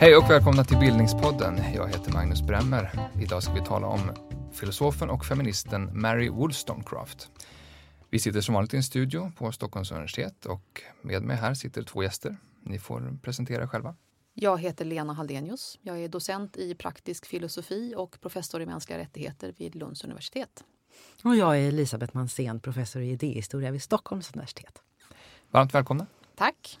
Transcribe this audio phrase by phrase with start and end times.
[0.00, 1.60] Hej och välkomna till Bildningspodden.
[1.74, 3.10] Jag heter Magnus Bremmer.
[3.22, 4.00] Idag ska vi tala om
[4.52, 7.30] filosofen och feministen Mary Wollstonecraft.
[8.10, 11.82] Vi sitter som vanligt i en studio på Stockholms universitet och med mig här sitter
[11.82, 12.36] två gäster.
[12.60, 13.94] Ni får presentera er själva.
[14.34, 15.78] Jag heter Lena Haldenius.
[15.82, 20.64] Jag är docent i praktisk filosofi och professor i mänskliga rättigheter vid Lunds universitet.
[21.22, 24.82] Och jag är Elisabeth Mansén, professor i idéhistoria vid Stockholms universitet.
[25.50, 26.06] Varmt välkomna.
[26.34, 26.78] Tack.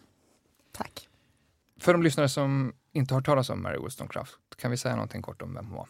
[0.72, 1.08] Tack.
[1.80, 5.42] För de lyssnare som inte hört talas om Mary Wollstonecraft, kan vi säga någonting kort
[5.42, 5.88] om vem hon var?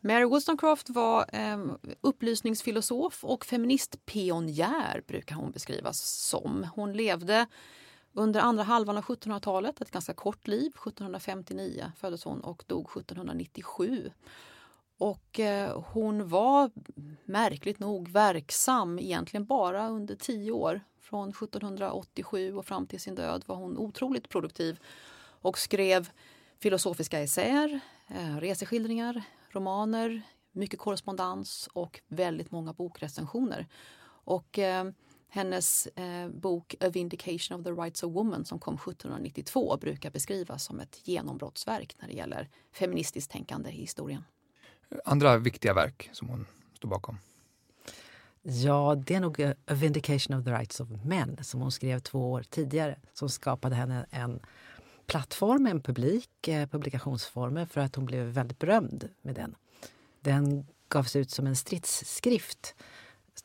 [0.00, 1.58] Mary Wollstonecraft var eh,
[2.00, 6.66] upplysningsfilosof och feministpionjär brukar hon beskrivas som.
[6.74, 7.46] Hon levde
[8.12, 10.68] under andra halvan av 1700-talet, ett ganska kort liv.
[10.74, 14.10] 1759 föddes hon och dog 1797.
[14.98, 16.70] Och eh, hon var
[17.24, 20.80] märkligt nog verksam egentligen bara under tio år.
[21.00, 24.80] Från 1787 och fram till sin död var hon otroligt produktiv
[25.42, 26.10] och skrev
[26.58, 33.66] filosofiska essäer, eh, reseskildringar, romaner, mycket korrespondens och väldigt många bokrecensioner.
[34.24, 34.90] Och eh,
[35.28, 40.64] hennes eh, bok A Vindication of the Rights of Woman som kom 1792 brukar beskrivas
[40.64, 44.24] som ett genombrottsverk när det gäller feministiskt tänkande i historien.
[45.04, 47.18] Andra viktiga verk som hon står bakom?
[48.42, 52.32] Ja, det är nog A Vindication of the Rights of Men som hon skrev två
[52.32, 54.40] år tidigare som skapade henne en
[55.10, 59.54] plattform, en publik, eh, publikationsformer för att hon blev väldigt berömd med den.
[60.20, 62.74] Den gavs ut som en stridsskrift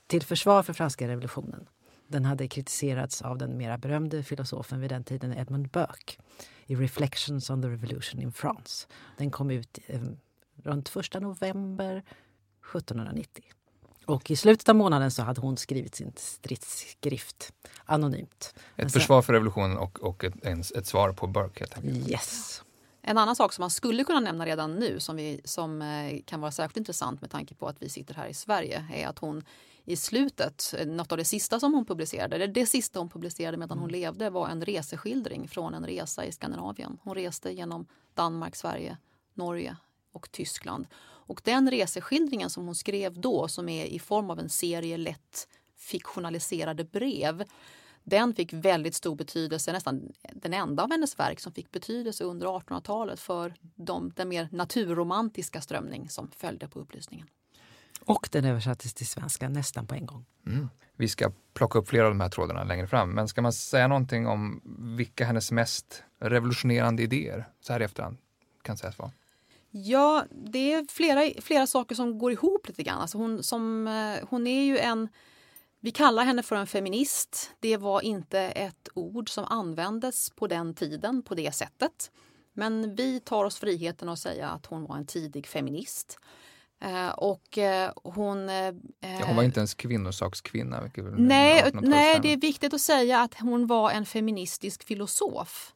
[0.08, 1.68] till försvar för franska revolutionen.
[2.08, 6.14] Den hade kritiserats av den mera berömde filosofen vid den tiden, Edmund Burke
[6.66, 8.88] i Reflections on the Revolution in France.
[9.18, 10.02] Den kom ut eh,
[10.64, 12.04] runt 1 november
[12.76, 13.44] 1790.
[14.06, 17.53] Och i slutet av månaden så hade hon skrivit sin stridsskrift
[17.86, 18.56] anonymt.
[18.75, 22.09] Ett försvar för revolutionen och, och ett, ett svar på Burke helt enkelt.
[22.09, 22.62] Yes.
[23.02, 26.41] En annan sak som man skulle kunna nämna redan nu som, vi, som eh, kan
[26.41, 29.44] vara särskilt intressant med tanke på att vi sitter här i Sverige är att hon
[29.85, 33.78] i slutet, något av det sista som hon publicerade, eller det sista hon publicerade medan
[33.78, 34.01] hon mm.
[34.01, 36.97] levde var en reseskildring från en resa i Skandinavien.
[37.03, 38.97] Hon reste genom Danmark, Sverige,
[39.34, 39.78] Norge
[40.12, 40.88] och Tyskland.
[41.28, 45.47] Och den reseskildringen som hon skrev då, som är i form av en serie lätt
[45.78, 47.44] fiktionaliserade brev,
[48.03, 52.47] den fick väldigt stor betydelse, nästan den enda av hennes verk som fick betydelse under
[52.47, 57.28] 1800-talet för de, den mer naturromantiska strömning som följde på upplysningen.
[58.06, 60.25] Och den översattes till svenska nästan på en gång.
[60.47, 60.69] Mm.
[60.96, 63.88] Vi ska plocka upp flera av de här trådarna längre fram, men ska man säga
[63.88, 64.62] någonting om
[64.97, 68.18] vilka hennes mest revolutionerande idéer så här i efterhand
[68.62, 69.12] kan sägas vara?
[69.78, 73.02] Ja, det är flera, flera saker som går ihop lite grann.
[73.02, 75.09] Alltså hon, som, eh, hon är ju en...
[75.80, 77.52] Vi kallar henne för en feminist.
[77.59, 82.12] Det var inte ett ord som användes på den tiden på det sättet.
[82.53, 86.19] Men vi tar oss friheten att säga att hon var en tidig feminist.
[86.81, 88.50] Eh, och eh, hon...
[88.50, 90.90] Eh, ja, hon var inte ens kvinnosakskvinna.
[91.18, 95.75] Nej, nej, det är viktigt att säga att hon var en feministisk filosof.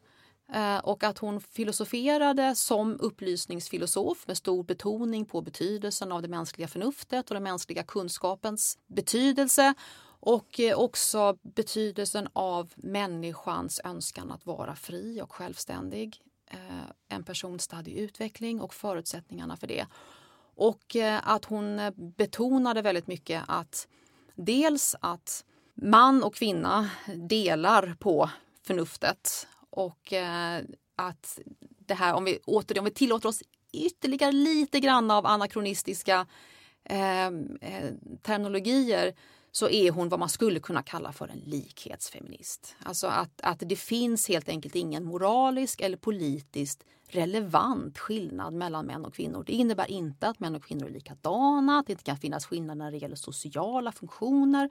[0.54, 6.68] Eh, och att hon filosoferade som upplysningsfilosof med stor betoning på betydelsen av det mänskliga
[6.68, 9.74] förnuftet och den mänskliga kunskapens betydelse
[10.20, 16.22] och eh, också betydelsen av människans önskan att vara fri och självständig.
[16.52, 16.58] Eh,
[17.10, 19.86] en person stadd i utveckling och förutsättningarna för det.
[20.56, 21.81] Och att hon
[22.18, 23.88] betonade väldigt mycket att
[24.36, 25.46] dels att
[25.76, 28.30] man och kvinna delar på
[28.64, 30.62] förnuftet och eh,
[30.96, 31.40] att
[31.80, 33.44] det här, om vi, åter, om vi tillåter oss
[33.74, 36.28] ytterligare lite grann av anakronistiska
[36.84, 37.90] ehm, eh,
[38.22, 39.13] terminologier
[39.52, 42.75] så är hon vad man skulle kunna kalla för en likhetsfeminist.
[42.84, 49.06] Alltså att, att det finns helt enkelt ingen moralisk eller politiskt relevant skillnad mellan män
[49.06, 49.44] och kvinnor.
[49.47, 52.83] Det innebär inte att män och kvinnor är likadana, att det inte kan finnas skillnader
[52.83, 54.69] när det gäller sociala funktioner.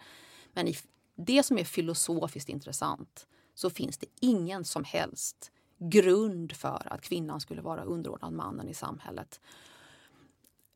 [0.53, 0.77] Men i
[1.17, 3.27] det som är filosofiskt intressant
[3.59, 8.75] så finns det ingen som helst grund för att kvinnan skulle vara underordnad mannen i
[8.75, 9.41] samhället.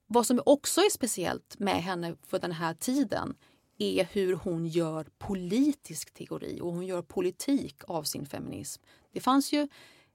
[0.06, 3.34] Vad som också är speciellt med henne för den här tiden
[3.78, 8.82] är hur hon gör politisk teori och hon gör politik av sin feminism.
[9.12, 9.68] Det fanns ju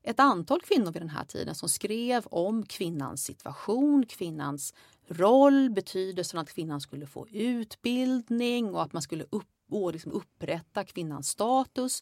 [0.04, 4.74] ett antal kvinnor vid den här tiden som skrev om kvinnans situation, kvinnans
[5.08, 10.84] roll, betydelsen att kvinnan skulle få utbildning och att man skulle upp, och liksom upprätta
[10.84, 12.02] kvinnans status.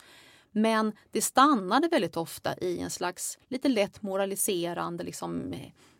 [0.57, 5.53] Men det stannade väldigt ofta i en slags lite lätt moraliserande liksom,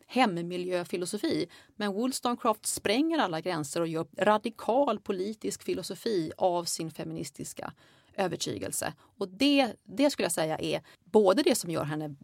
[0.08, 1.48] hemmiljöfilosofi.
[1.76, 7.74] Men Wollstonecraft spränger alla gränser och gör radikal politisk filosofi av sin feministiska
[8.14, 8.94] övertygelse.
[9.18, 12.16] Och det, det skulle jag säga är både det som gör henne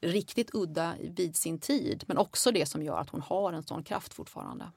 [0.00, 3.82] riktigt udda vid sin tid men också det som gör att hon har en sån
[3.82, 4.70] kraft fortfarande.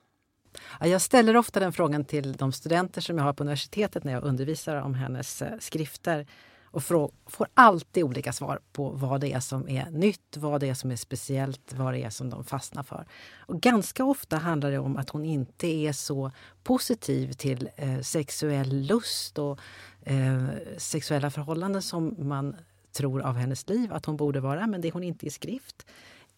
[0.79, 4.23] Jag ställer ofta den frågan till de studenter som jag har på universitetet när jag
[4.23, 6.27] undervisar om hennes eh, skrifter
[6.71, 10.73] och får alltid olika svar på vad det är som är nytt, vad det är
[10.73, 13.05] som är speciellt, vad det är som de fastnar för.
[13.37, 16.31] Och ganska ofta handlar det om att hon inte är så
[16.63, 19.59] positiv till eh, sexuell lust och
[20.03, 20.45] eh,
[20.77, 22.55] sexuella förhållanden som man
[22.91, 25.85] tror av hennes liv att hon borde vara, men det är hon inte i skrift.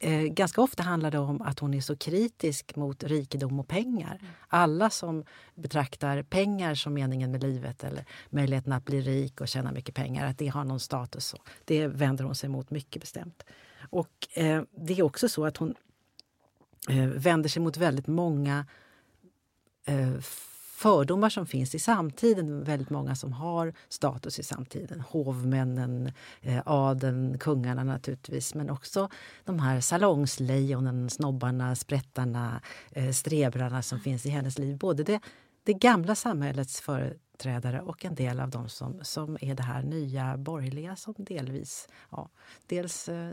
[0.03, 4.17] Eh, ganska ofta handlar det om att hon är så kritisk mot rikedom och pengar.
[4.21, 4.31] Mm.
[4.47, 9.71] Alla som betraktar pengar som meningen med livet eller möjligheten att bli rik och tjäna
[9.71, 11.25] mycket pengar, att det har någon status.
[11.25, 11.37] Så.
[11.65, 13.43] Det vänder hon sig mot mycket bestämt.
[13.89, 15.75] Och eh, det är också så att hon
[16.89, 18.65] eh, vänder sig mot väldigt många
[19.85, 20.13] eh,
[20.83, 22.63] fördomar som finns i samtiden.
[22.63, 25.01] Väldigt många som har status i samtiden.
[25.01, 29.09] Hovmännen, eh, adeln, kungarna naturligtvis men också
[29.43, 34.77] de här salongslejonen, snobbarna, sprättarna, eh, strebrarna som finns i hennes liv.
[34.77, 35.19] Både det,
[35.63, 40.37] det gamla samhällets företrädare och en del av dem som, som är det här nya
[40.37, 42.29] borgerliga som delvis, ja,
[42.67, 43.31] dels eh,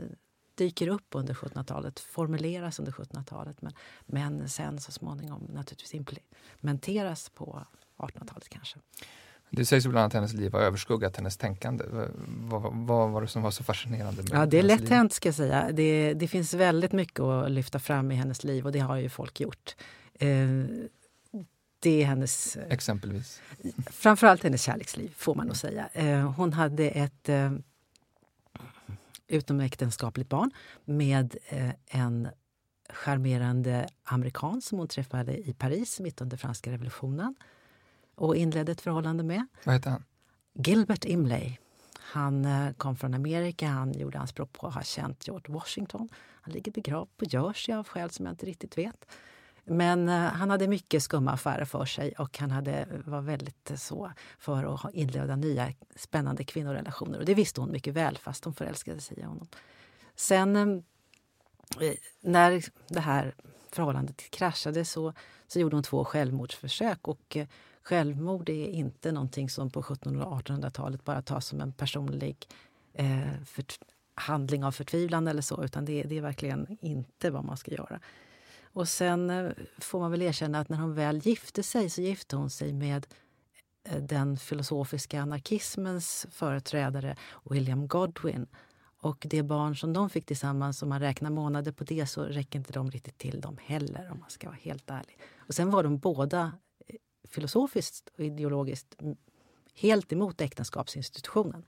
[0.61, 3.73] dyker upp under 1700-talet, formuleras under 1700-talet men,
[4.05, 7.65] men sen så småningom naturligtvis implementeras på
[7.97, 8.79] 1800-talet kanske.
[9.49, 11.85] Det sägs ibland att hennes liv har överskuggat hennes tänkande.
[12.25, 14.23] Vad, vad var det som var så fascinerande?
[14.23, 15.71] Med ja, det är lätt hänt ska jag säga.
[15.71, 19.09] Det, det, finns väldigt mycket att lyfta fram i hennes liv och det har ju
[19.09, 19.75] folk gjort.
[20.13, 20.29] Eh,
[21.79, 22.57] det är hennes...
[22.69, 23.41] Exempelvis?
[23.89, 25.89] Framförallt hennes kärleksliv, får man nog säga.
[25.93, 27.51] Eh, hon hade ett eh,
[29.31, 30.51] utomäktenskapligt barn
[30.85, 32.27] med eh, en
[32.89, 37.35] charmerande amerikan som hon träffade i Paris mitt under franska revolutionen
[38.15, 39.47] och inledde ett förhållande med.
[39.63, 40.03] Vad heter han?
[40.53, 41.57] Gilbert Imlay.
[41.99, 46.09] Han eh, kom från Amerika, han gjorde anspråk på att ha känt George Washington.
[46.41, 49.05] Han ligger begravd på Jersey av skäl som jag inte riktigt vet.
[49.71, 53.71] Men eh, han hade mycket skumma affärer för sig och han hade, eh, var väldigt
[53.71, 57.19] eh, så för att inleda nya spännande kvinnorelationer.
[57.19, 59.47] Och det visste hon mycket väl fast hon förälskade sig i honom.
[60.15, 60.83] Sen
[62.21, 63.35] när det här
[63.71, 65.13] förhållandet kraschade så,
[65.47, 67.07] så gjorde hon två självmordsförsök.
[67.07, 67.37] Och
[67.83, 72.47] självmord är inte någonting som på 1700 och 1800-talet bara tas som en personlig
[74.15, 77.99] handling av förtvivlan eller så, utan det, det är verkligen inte vad man ska göra.
[78.73, 82.35] Och sen eh, får man väl erkänna att när hon väl gifte sig så gifte
[82.35, 83.07] hon sig med
[83.83, 87.15] eh, den filosofiska anarkismens företrädare
[87.49, 88.47] William Godwin.
[89.03, 92.59] Och det barn som de fick tillsammans, om man räknar månader på det så räcker
[92.59, 95.19] inte de riktigt till dem heller om man ska vara helt ärlig.
[95.37, 96.51] Och sen var de båda
[96.87, 96.95] eh,
[97.29, 98.95] filosofiskt och ideologiskt
[99.73, 101.65] helt emot äktenskapsinstitutionen.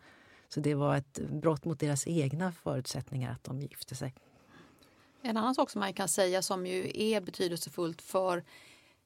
[0.50, 4.16] Så det var ett brott mot deras egna förutsättningar att de gifte sig.
[5.26, 8.44] En annan sak som man kan säga som ju är betydelsefullt för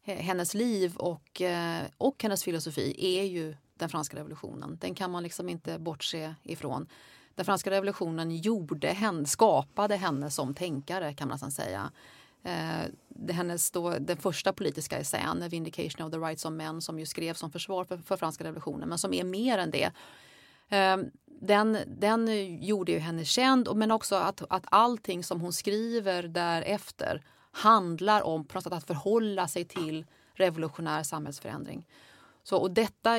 [0.03, 4.77] eh, hennes liv och, eh, och hennes filosofi är ju den franska revolutionen.
[4.81, 6.87] Den kan man liksom inte bortse ifrån.
[7.35, 11.91] Den franska revolutionen gjorde henne, skapade henne som tänkare kan man nästan säga.
[12.43, 17.05] Eh, hennes då, den första politiska essän, Vindication of the Rights of Men, som ju
[17.05, 19.91] skrevs som försvar för, för franska revolutionen, men som är mer än det.
[20.69, 20.97] Eh,
[21.39, 22.27] den, den
[22.61, 28.45] gjorde ju henne känd, men också att, att allting som hon skriver därefter handlar om
[28.45, 31.87] på något sätt att förhålla sig till revolutionär samhällsförändring.
[32.43, 33.09] Så, och detta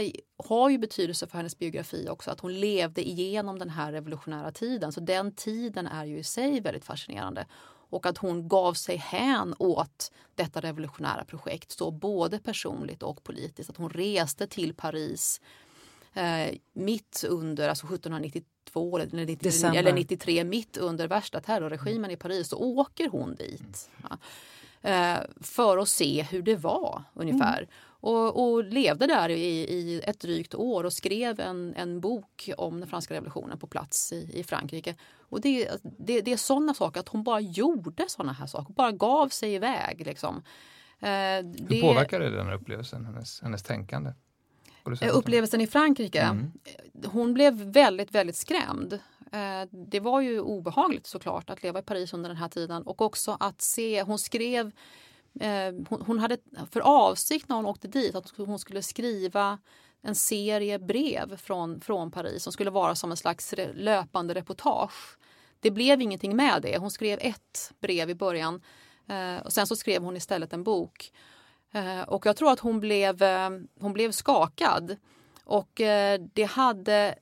[0.49, 4.93] har ju betydelse för hennes biografi också, att hon levde igenom den här revolutionära tiden.
[4.93, 7.47] Så den tiden är ju i sig väldigt fascinerande.
[7.91, 13.71] Och att hon gav sig hän åt detta revolutionära projekt, så både personligt och politiskt.
[13.71, 15.41] Att hon reste till Paris
[16.19, 22.49] eh, mitt under, alltså 1792 eller, 93, eller 93, mitt under värsta terrorregimen i Paris,
[22.49, 23.91] så åker hon dit.
[24.11, 24.19] Ja.
[24.83, 27.59] Eh, för att se hur det var ungefär.
[27.59, 27.71] Mm.
[28.01, 32.81] Och, och, levde där i, i, ett drygt år och skrev en, en bok om
[32.81, 34.95] den franska revolutionen på plats i, i Frankrike.
[35.21, 38.93] Och det, det, det är sådana saker, att hon bara gjorde sådana här saker, bara
[38.93, 40.07] gav sig iväg.
[40.07, 40.43] Liksom.
[41.01, 41.09] Eh,
[41.69, 44.13] Hur påverkade den här upplevelsen hennes, hennes tänkande?
[45.01, 46.21] Eh, upplevelsen i Frankrike.
[46.21, 46.53] Mm.
[47.05, 48.93] Hon blev väldigt, väldigt skrämd.
[49.33, 53.01] Eh, det var ju obehagligt såklart att leva i Paris under den här tiden och
[53.01, 54.73] också att se, hon skrev
[55.41, 56.39] eh, hon hade
[56.71, 59.59] för avsikt när hon åkte dit att hon skulle skriva
[60.03, 65.19] en serie brev från, från Paris som skulle vara som en slags löpande reportage.
[65.61, 66.79] Det blev ingenting med det.
[66.79, 68.63] Hon skrev ett brev i början
[69.45, 71.13] och sen så skrev hon istället en bok.
[71.73, 74.97] Eh, och jag tror att hon blev, eh, hon blev skakad.
[75.45, 77.15] Och eh, det hade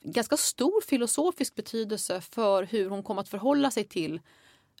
[0.00, 4.20] ganska stor filosofisk betydelse för hur hon kom att förhålla sig till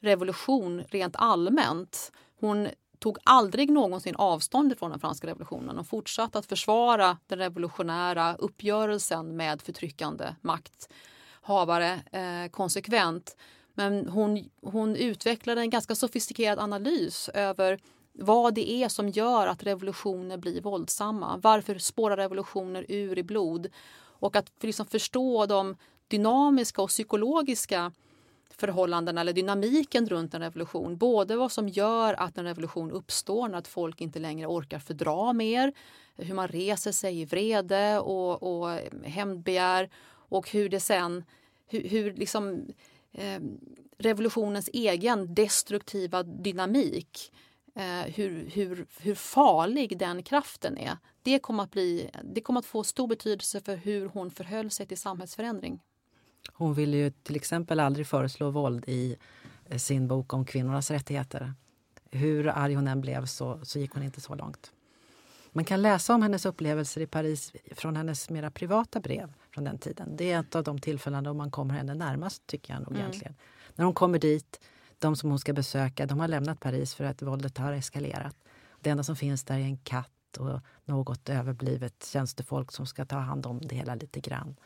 [0.00, 2.12] revolution rent allmänt.
[2.40, 5.76] Hon tog aldrig någonsin avstånd från den franska revolutionen.
[5.76, 13.36] Hon fortsatte att försvara den revolutionära uppgörelsen med förtryckande makthavare eh, konsekvent.
[13.74, 17.78] Men hon, hon utvecklade en ganska sofistikerad analys över
[18.18, 21.40] vad det är som gör att revolutioner blir våldsamma.
[21.42, 23.68] Varför spårar revolutioner ur i blod?
[23.98, 25.76] Och att liksom förstå de
[26.08, 27.92] dynamiska och psykologiska
[28.50, 30.96] förhållandena eller dynamiken runt en revolution.
[30.96, 35.72] Både vad som gör att en revolution uppstår när folk inte längre orkar fördra mer,
[36.16, 41.24] hur man reser sig i vrede och, och hämndbegär och hur det sen,
[41.66, 42.66] hur, hur liksom
[43.12, 43.40] eh,
[43.98, 47.32] revolutionens egen destruktiva dynamik
[47.78, 50.96] eh, hur, hur, hur farlig den kraften är.
[51.22, 54.86] Det kommer, att bli, det kommer att få stor betydelse för hur hon förhöll sig
[54.86, 55.80] till samhällsförändring.
[56.52, 59.16] Hon ville ju till exempel aldrig föreslå våld i
[59.68, 61.54] eh, sin bok om kvinnornas rättigheter.
[62.10, 64.72] Hur arg hon än blev så, så gick hon inte så långt.
[65.52, 69.78] Man kan läsa om hennes upplevelser i Paris från hennes mera privata brev från den
[69.78, 70.16] tiden.
[70.16, 73.00] Det är ett av de tillfällen då man kommer henne närmast, tycker jag nog mm.
[73.00, 73.34] egentligen.
[73.74, 74.60] När hon kommer dit,
[74.98, 78.36] de som hon ska besöka, de har lämnat Paris för att våldet har eskalerat.
[78.80, 83.16] Det enda som finns där är en katt och något överblivet tjänstefolk som ska ta
[83.16, 84.56] hand om det hela lite grann.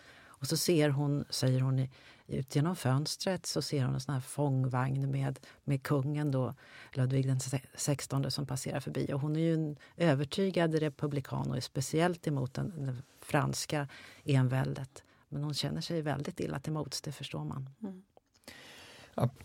[0.43, 1.89] Och så ser hon, säger hon,
[2.27, 6.55] ut genom fönstret så ser hon en sån här fångvagn med, med kungen då,
[6.93, 9.13] Ludvig den XVI som passerar förbi.
[9.13, 13.89] Och hon är ju en övertygad republikan och är speciellt emot den, den franska
[14.25, 15.03] enväldet.
[15.29, 17.71] Men hon känner sig väldigt illa till mots, det förstår man.
[17.83, 18.03] Mm.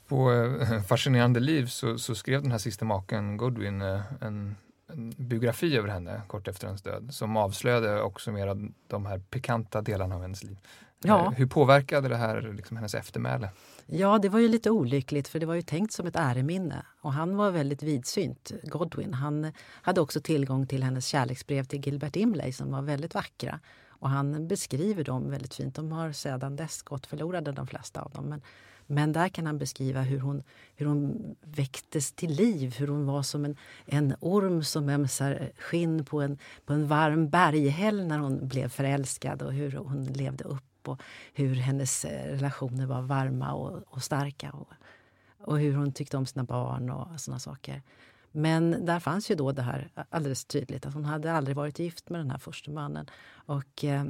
[0.07, 4.55] På äh, Fascinerande liv så, så, skrev den här sista maken Godwin äh, en,
[4.89, 8.57] en, biografi över henne kort efter hennes död som avslöjade också mera
[8.88, 10.57] de här pikanta delarna av hennes liv.
[11.03, 11.25] Ja.
[11.25, 13.50] Eh, hur påverkade det här liksom, hennes eftermäle?
[13.86, 16.86] Ja, det var ju lite olyckligt för det var ju tänkt som ett äreminne.
[17.01, 19.13] Och han var väldigt vidsynt, Godwin.
[19.13, 23.59] Han hade också tillgång till hennes kärleksbrev till Gilbert Imlay som var väldigt vackra.
[24.00, 25.75] Och han beskriver dem väldigt fint.
[25.75, 28.25] De har sedan dess gått förlorade de flesta av dem.
[28.25, 28.41] Men,
[28.88, 30.44] men där kan han beskriva hur hon,
[30.75, 36.06] hur hon väcktes till liv, hur hon var som en, en orm som ömsar skinn
[36.06, 40.88] på en, på en varm berghäll när hon blev förälskad och hur hon levde upp
[40.88, 41.01] och
[41.34, 44.51] hur hennes eh, relationer var varma och, och starka.
[44.51, 44.70] Och,
[45.39, 47.82] och, hur hon tyckte om sina barn och såna saker.
[48.32, 52.10] Men där fanns ju då det här alldeles tydligt att hon hade aldrig varit gift
[52.10, 53.10] med den här första mannen.
[53.29, 54.06] Och eh,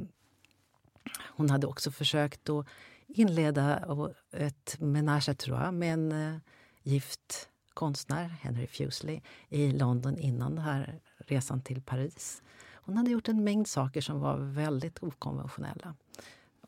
[1.20, 2.66] hon hade också försökt att
[3.08, 3.84] inleda
[4.32, 6.40] ett menage à trois med en eh,
[6.82, 12.42] gift konstnär, Henry Fuseli, i London innan den här resan till Paris.
[12.74, 15.94] Hon hade gjort en mängd saker som var väldigt okonventionella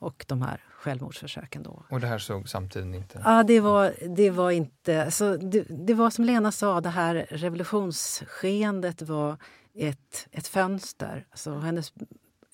[0.00, 1.62] och de här självmordsförsöken.
[1.62, 1.84] Då.
[1.90, 3.20] Och det här såg samtiden inte?
[3.24, 5.04] Ja, det var, det var inte...
[5.04, 9.36] Alltså, det, det var som Lena sa, det här revolutionsskenet var
[9.74, 11.26] ett, ett fönster.
[11.30, 11.92] Alltså, hennes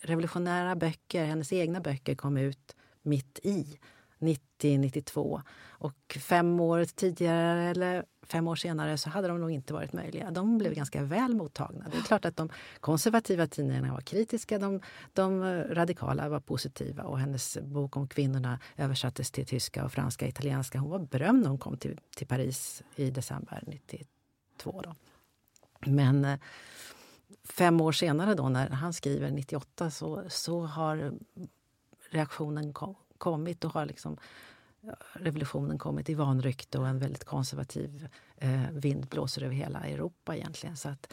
[0.03, 2.77] revolutionära böcker, hennes egna böcker kom ut
[3.07, 3.79] mitt i
[4.19, 5.43] 90-92.
[5.69, 10.31] Och fem år tidigare eller fem år senare så hade de nog inte varit möjliga.
[10.31, 11.89] De blev ganska väl mottagna.
[11.93, 12.49] Det är klart att de
[12.81, 14.81] konservativa tidningarna var kritiska, de,
[15.13, 20.29] de radikala var positiva och hennes bok om kvinnorna översattes till tyska och franska och
[20.29, 20.79] italienska.
[20.79, 24.83] Hon var berömd när hon kom till, till Paris i december 92.
[24.85, 24.95] Då.
[25.81, 26.39] Men eh,
[27.45, 31.13] fem år senare, då, när han skriver 98, så, så har
[32.11, 34.17] reaktionen kom, kommit och har liksom
[35.13, 40.77] revolutionen kommit i vanrykte och en väldigt konservativ eh, vind blåser över hela Europa egentligen.
[40.77, 41.13] Så att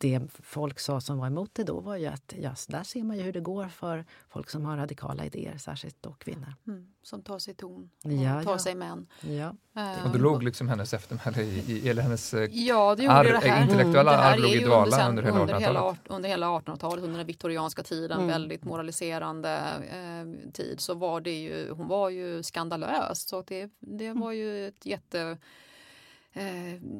[0.00, 3.16] det folk sa som var emot det då var ju att ja, där ser man
[3.16, 6.54] ju hur det går för folk som har radikala idéer, särskilt då kvinnor.
[6.66, 8.58] Mm, som tar sig ton och ja, tar ja.
[8.58, 9.06] sig män.
[9.20, 9.54] Ja.
[9.76, 13.38] Uh, och då låg liksom hennes eftermäle i, eller hennes eh, ja, det ar, det
[13.38, 13.62] här.
[13.62, 14.26] intellektuella mm.
[14.26, 16.00] arv låg i dvala under, hela 1800-talet?
[16.06, 18.28] Under hela 1800-talet, under den viktorianska tiden, mm.
[18.28, 19.58] väldigt moraliserande
[19.90, 23.28] eh, tid, så var det ju, hon var ju skandalös.
[23.28, 25.38] Så det, det var ju ett jätte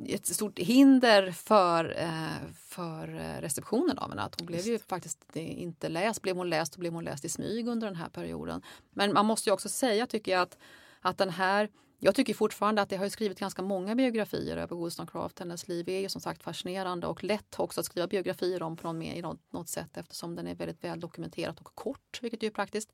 [0.06, 3.06] ett stort hinder för, eh, för
[3.40, 4.22] receptionen av henne.
[4.22, 6.22] Att hon blev ju faktiskt inte läst.
[6.22, 8.62] Blev hon läst och blev hon läst i smyg under den här perioden.
[8.90, 10.58] Men man måste ju också säga, tycker jag, att,
[11.00, 11.68] att den här
[12.02, 15.38] jag tycker fortfarande att det har skrivit ganska många biografier över Wollstonecraft.
[15.38, 18.86] Hennes liv är ju som sagt fascinerande och lätt också att skriva biografier om på
[18.86, 22.42] någon med i något, något sätt eftersom den är väldigt väl dokumenterad och kort, vilket
[22.42, 22.92] är praktiskt.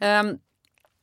[0.00, 0.38] Um,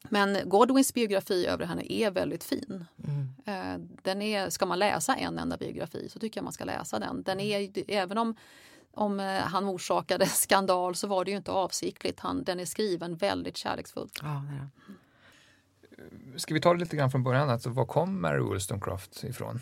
[0.09, 2.85] men Godwins biografi över henne är väldigt fin.
[3.03, 3.33] Mm.
[3.45, 6.99] Eh, den är, ska man läsa en enda biografi så tycker jag man ska läsa
[6.99, 7.23] den.
[7.23, 8.35] den är, även om
[8.95, 12.19] om eh, han orsakade skandal så var det ju inte avsiktligt.
[12.19, 14.19] Han, den är skriven väldigt kärleksfullt.
[14.21, 14.93] Ja, ja.
[16.37, 17.49] Ska vi ta det lite grann från början?
[17.49, 19.59] Alltså, var kom Mary Wollstonecraft ifrån?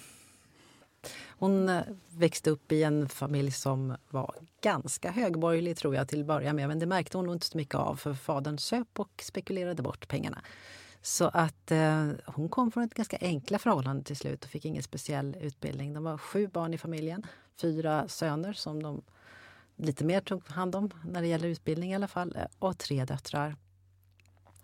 [1.41, 6.25] Hon eh, växte upp i en familj som var ganska högborgerlig tror jag till att
[6.25, 6.67] börja med.
[6.67, 10.07] Men det märkte hon nog inte så mycket av för fadern söp och spekulerade bort
[10.07, 10.41] pengarna.
[11.01, 14.83] Så att eh, hon kom från ett ganska enkla förhållande till slut och fick ingen
[14.83, 15.93] speciell utbildning.
[15.93, 17.25] De var sju barn i familjen,
[17.61, 19.01] fyra söner som de
[19.75, 23.05] lite mer tog hand om när det gäller utbildning i alla fall eh, och tre
[23.05, 23.55] döttrar.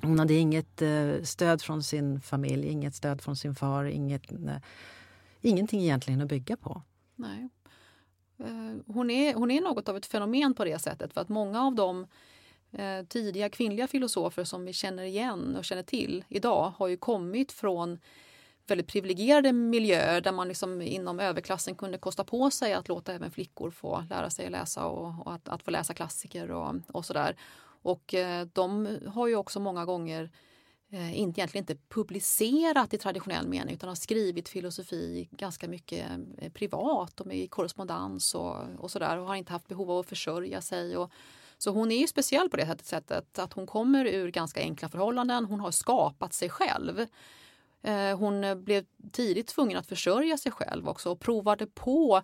[0.01, 4.57] Hon hade inget eh, stöd från sin familj, inget stöd från sin far, inget, eh,
[5.41, 6.81] ingenting egentligen att bygga på.
[7.15, 7.49] Nej.
[8.39, 11.61] Eh, hon är, hon är något av ett fenomen på det sättet för att många
[11.63, 12.07] av de
[12.71, 17.51] eh, tidiga kvinnliga filosofer som vi känner igen och känner till idag har ju kommit
[17.51, 17.99] från
[18.67, 23.31] väldigt privilegierade miljöer där man liksom inom överklassen kunde kosta på sig att låta även
[23.31, 27.35] flickor få lära sig läsa och, och att, att, få läsa klassiker och, och sådär.
[27.81, 30.29] Och eh, de har ju också många gånger eh,
[30.89, 36.05] Eh, inte, egentligen inte publicerat i traditionell mening utan har skrivit filosofi ganska mycket
[36.37, 40.05] eh, privat och med korrespondens och, och sådär och har inte haft behov av att
[40.05, 40.97] försörja sig.
[40.97, 41.11] Och,
[41.57, 45.45] så hon är ju speciell på det sättet att hon kommer ur ganska enkla förhållanden.
[45.45, 47.05] Hon har skapat sig själv.
[47.81, 52.21] Eh, hon blev tidigt tvungen att försörja sig själv också och provade på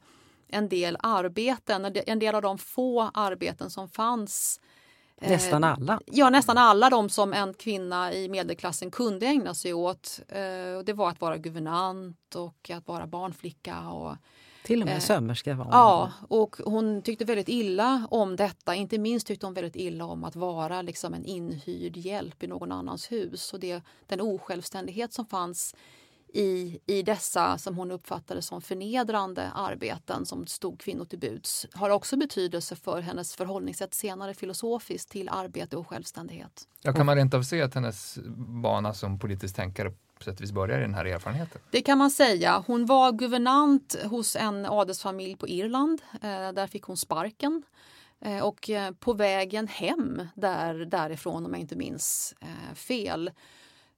[0.48, 4.60] en del arbeten, en del av de få arbeten som fanns
[5.22, 6.00] Nästan alla?
[6.06, 10.20] Ja, nästan alla de som en kvinna i medelklassen kunde ägna sig åt.
[10.86, 13.80] Det var att vara guvernant och att vara barnflicka.
[13.90, 14.16] Och,
[14.64, 15.74] Till och med eh, sömmerska var hon.
[15.74, 18.76] Ja, och hon tyckte väldigt illa om detta.
[18.76, 22.72] Inte minst tyckte hon väldigt illa om att vara liksom en inhyrd hjälp i någon
[22.72, 23.54] annans hus.
[23.54, 25.76] Och det, den osjälvständighet som fanns
[26.34, 31.90] i, i dessa, som hon uppfattade som förnedrande arbeten som stod kvinnor till buds har
[31.90, 36.68] också betydelse för hennes förhållningssätt senare filosofiskt till arbete och självständighet.
[36.82, 38.20] Ja, kan man rent av se att hennes
[38.64, 41.62] bana som politisk tänkare sätt börjar i den här erfarenheten?
[41.72, 42.64] Det kan man säga.
[42.68, 46.02] Hon var guvernant hos en adelsfamilj på Irland.
[46.14, 47.64] Eh, där fick hon sparken.
[48.22, 52.36] Eh, och eh, på vägen hem där, därifrån, om jag inte minns
[52.74, 53.32] fel,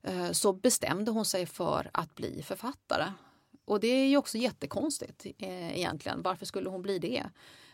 [0.06, 3.12] Eh, så bestämde hon sig för att bli författare.
[3.66, 6.22] Och det är ju också jättekonstigt eh, egentligen.
[6.22, 7.24] Varför skulle hon bli det?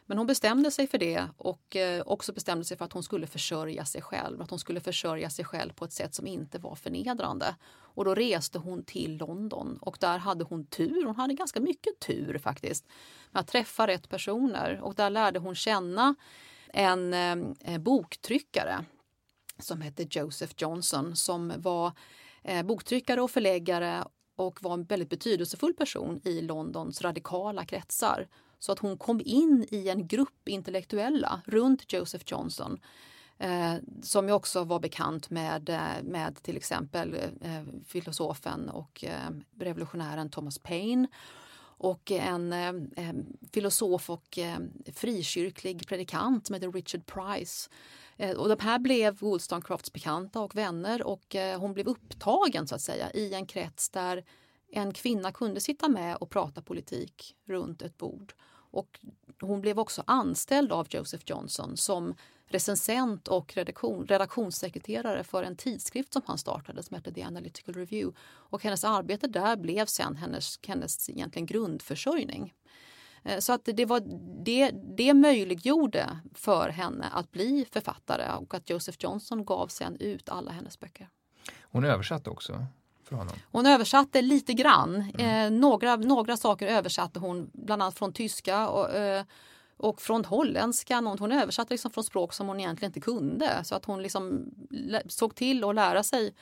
[0.06, 3.28] Men hon bestämde sig för det och eh, också bestämde sig för att hon skulle
[3.28, 4.42] försörja sig själv.
[4.42, 7.56] Att hon skulle försörja sig själv på ett sätt som inte var förnedrande.
[7.72, 11.06] Och då reste hon till London och där hade hon tur.
[11.06, 12.88] Hon hade ganska mycket tur faktiskt
[13.32, 16.16] med att träffa rätt personer och där lärde hon känna
[16.74, 17.16] en
[17.80, 18.86] boktryckare
[19.60, 21.92] som hette Joseph Johnson som var
[22.44, 24.04] Eh, boktryckare och förläggare
[24.36, 28.28] och var en väldigt betydelsefull person i Londons radikala kretsar.
[28.60, 32.80] Så att hon kom in i en grupp intellektuella runt Joseph Johnson
[33.38, 39.30] eh, som ju också var bekant med, eh, med till exempel eh, filosofen och eh,
[39.60, 41.08] revolutionären Thomas Paine
[41.78, 42.68] och en eh,
[43.08, 43.14] eh
[43.54, 44.40] filosof och
[44.94, 47.70] frikyrklig predikant som heter Richard Price
[48.22, 52.76] Eh, och de här blev Wollstonecrafts bekanta och vänner och eh, hon blev upptagen så
[52.76, 54.26] att säga i en krets där
[54.72, 58.34] en kvinna kunde sitta med och prata politik runt ett bord.
[58.72, 59.00] Och
[59.42, 62.16] hon blev också anställd av Joseph Johnson som
[62.48, 68.20] recensent och redaktion, redaktionssekreterare för en tidskrift som han startade som hette The Analytical Review.
[68.24, 72.54] Och hennes arbete där blev sen hennes, hennes egentligen grundförsörjning.
[73.24, 74.02] Eh, så att det, var,
[74.44, 80.30] det, det möjliggjorde för henne att bli författare och att Joseph Johnson gav sen ut
[80.30, 81.10] alla hennes böcker.
[81.62, 82.66] Hon översatte också
[83.16, 83.36] honom?
[83.52, 84.96] Hon översatte lite grann.
[85.18, 85.54] Mm.
[85.54, 89.24] Eh, några, några saker översatte hon, bland annat från tyska och, eh,
[89.78, 91.16] och från holländska.
[91.20, 93.64] Hon översatte liksom från språk som hon egentligen inte kunde.
[93.64, 94.46] Så att hon liksom
[95.08, 96.34] såg till att lära sig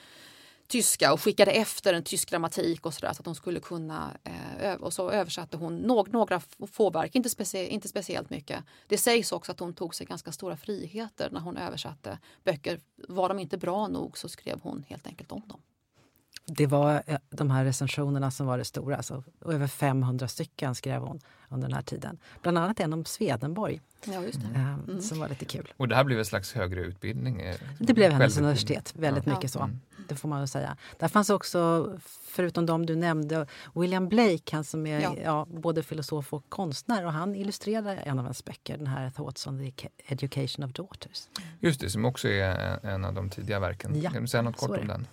[0.70, 4.18] tyska och skickade efter en tysk grammatik och sådär så att de skulle kunna
[4.60, 8.64] eh, och så översatte hon några, några få verk, inte, specie, inte speciellt mycket.
[8.88, 12.80] Det sägs också att hon tog sig ganska stora friheter när hon översatte böcker.
[13.08, 15.62] Var de inte bra nog så skrev hon helt enkelt om dem.
[16.46, 18.96] Det var eh, de här recensionerna som var det stora.
[18.98, 22.18] Alltså, över 500 stycken skrev hon under den här tiden.
[22.42, 23.82] Bland annat en om Swedenborg.
[24.06, 24.60] Ja, just det.
[24.60, 25.02] Ehm, mm.
[25.02, 25.74] Som var lite kul.
[25.78, 27.42] Och det här blev en slags högre utbildning?
[27.42, 29.34] Eh, det blev hennes universitet, väldigt ja.
[29.34, 29.60] mycket så.
[29.60, 29.80] Mm.
[30.08, 30.78] Det får man väl säga.
[30.98, 31.92] Där fanns också,
[32.28, 35.16] förutom de du nämnde, William Blake, han som är ja.
[35.24, 37.06] ja både filosof och konstnär.
[37.06, 41.28] Och han illustrerade en av hans böcker, den här Thoughts on the Education of Daughters.
[41.60, 44.02] Just det, som också är en av de tidiga verken.
[44.02, 45.08] Ja, kan du säga något kort om den?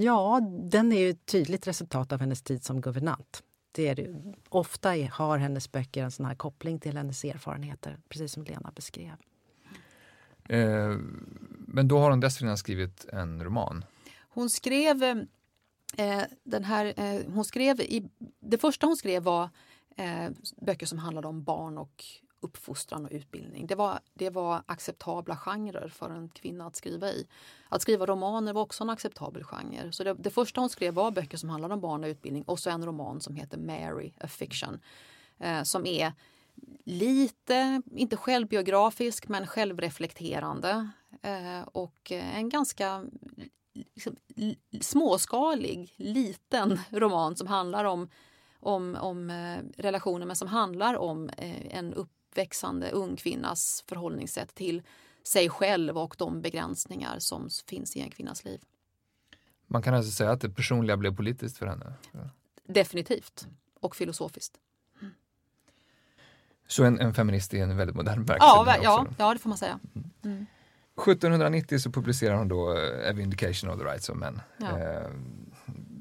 [0.00, 3.42] Ja, den är ju ett tydligt resultat av hennes tid som guvernant.
[3.72, 4.34] det är det.
[4.48, 9.14] Ofta har hennes böcker en sån här koppling till hennes erfarenheter, precis som Lena beskrev.
[10.48, 10.96] Eh,
[11.50, 13.84] men då har hon dessförinnan skrivit en roman.
[14.28, 15.02] Hon skrev
[15.96, 18.08] eh, den här, eh, hon skrev i,
[18.40, 19.50] det första hon skrev var
[19.96, 22.04] eh, böcker som handlade om barn och
[22.44, 23.66] uppfostran och utbildning.
[23.66, 27.26] Det var, det var acceptabla genrer för en kvinna att skriva i.
[27.68, 29.92] Att skriva romaner var också en acceptabel genre.
[29.92, 32.58] Så det, det första hon skrev var böcker som handlade om barn och utbildning och
[32.58, 34.80] så en roman som heter Mary, a fiction.
[35.38, 36.12] Eh, som är
[36.84, 40.90] lite, inte självbiografisk, men självreflekterande.
[41.22, 43.04] Eh, och eh, en ganska
[43.94, 44.16] liksom,
[44.80, 48.08] småskalig, liten roman som handlar om,
[48.60, 51.92] om, om eh, relationer men som handlar om eh, en
[52.34, 54.82] uppväxande ung kvinnas förhållningssätt till
[55.22, 58.60] sig själv och de begränsningar som finns i en kvinnas liv.
[59.66, 61.92] Man kan alltså säga att det personliga blev politiskt för henne?
[62.66, 63.46] Definitivt.
[63.80, 64.58] Och filosofiskt.
[66.66, 68.76] Så en, en feminist är en väldigt modern verksamhet?
[68.82, 69.80] Ja, ja, ja, det får man säga.
[70.24, 70.46] Mm.
[70.96, 72.70] 1790 så publicerar hon då
[73.10, 74.40] A Vindication of the Rights of Men.
[74.58, 74.66] Ja.
[74.66, 75.10] Uh,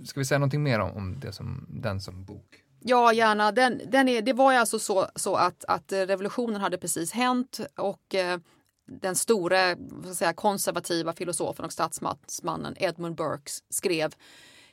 [0.05, 2.62] ska vi säga någonting mer om, om det som, den som bok?
[2.85, 3.51] Ja, gärna.
[3.51, 7.11] Den, den är, det var ju alltså så, så att, att eh, revolutionen hade precis
[7.11, 8.39] hänt och eh,
[8.87, 9.77] den store
[10.15, 14.15] säga, konservativa filosofen och statsmannen Edmund Burke skrev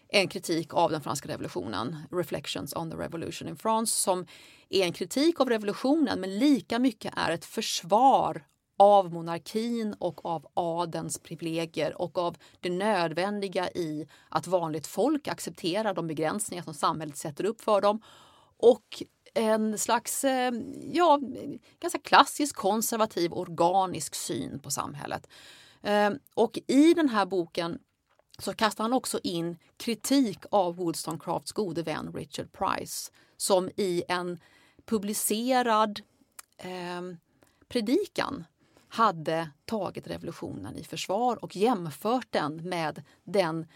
[0.09, 4.27] en kritik av den franska revolutionen, Reflections on the Revolution in France, som
[4.71, 8.45] är en kritik av revolutionen men lika mycket är ett försvar
[8.81, 15.95] av monarkin och av adens privilegier och av det nödvändiga i att vanligt folk accepterar
[15.95, 18.03] de begränsningar som samhället sätter upp för dem
[18.57, 19.03] och
[19.35, 20.53] en slags, eh,
[20.93, 21.21] ja,
[21.81, 25.29] ganska klassisk konservativ organisk syn på samhället.
[25.83, 27.79] Ehm, och i den här boken
[28.39, 34.41] så kastar han också in kritik av Wollstonecrafts gode vän Richard Price som i en
[34.87, 36.01] publicerad
[36.59, 37.03] eh,
[37.69, 38.45] predikan
[38.91, 43.67] hade tagit revolutionen i försvar och jämfört den med den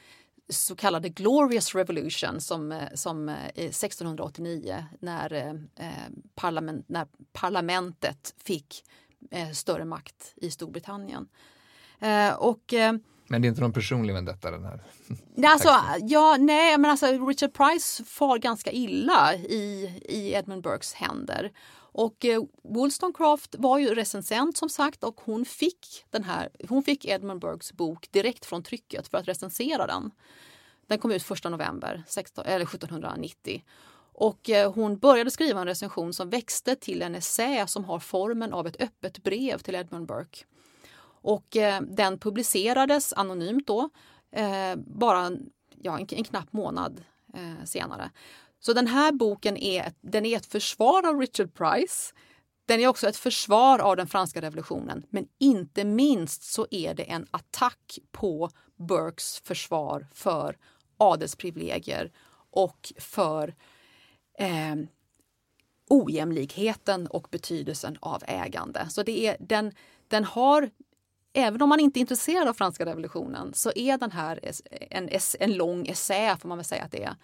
[0.48, 8.34] så kallade Glorious Revolution som, eh, som eh, 1689 när, eh, eh, parlament, när parlamentet
[8.38, 8.84] fick
[9.30, 11.28] eh, större makt i Storbritannien.
[12.00, 12.74] Eh, och,
[13.34, 14.82] men det är inte någon personlig vendetta den här?
[15.52, 15.68] alltså,
[16.00, 21.52] ja, nej, men alltså Richard Price far ganska illa i, i Edmund Burkes händer.
[21.76, 27.04] Och eh, Wollstonecraft var ju recensent som sagt och hon fick, den här, hon fick
[27.04, 30.10] Edmund Burkes bok direkt från trycket för att recensera den.
[30.86, 33.62] Den kom ut 1 november 16, eller 1790.
[34.12, 38.52] Och eh, hon började skriva en recension som växte till en essä som har formen
[38.52, 40.44] av ett öppet brev till Edmund Burke.
[41.24, 43.90] Och eh, den publicerades anonymt då,
[44.32, 45.32] eh, bara
[45.82, 48.10] ja, en, en knapp månad eh, senare.
[48.60, 52.14] Så den här boken är, den är ett försvar av Richard Price.
[52.66, 57.02] Den är också ett försvar av den franska revolutionen, men inte minst så är det
[57.02, 60.58] en attack på Burkes försvar för
[60.96, 62.12] adelsprivilegier
[62.50, 63.54] och för
[64.38, 64.74] eh,
[65.90, 68.86] ojämlikheten och betydelsen av ägande.
[68.90, 69.72] Så det är, den,
[70.08, 70.70] den har
[71.34, 74.40] även om man inte är intresserad av franska revolutionen så är den här
[74.90, 75.08] en,
[75.40, 77.16] en lång essä, får man väl säga att det är,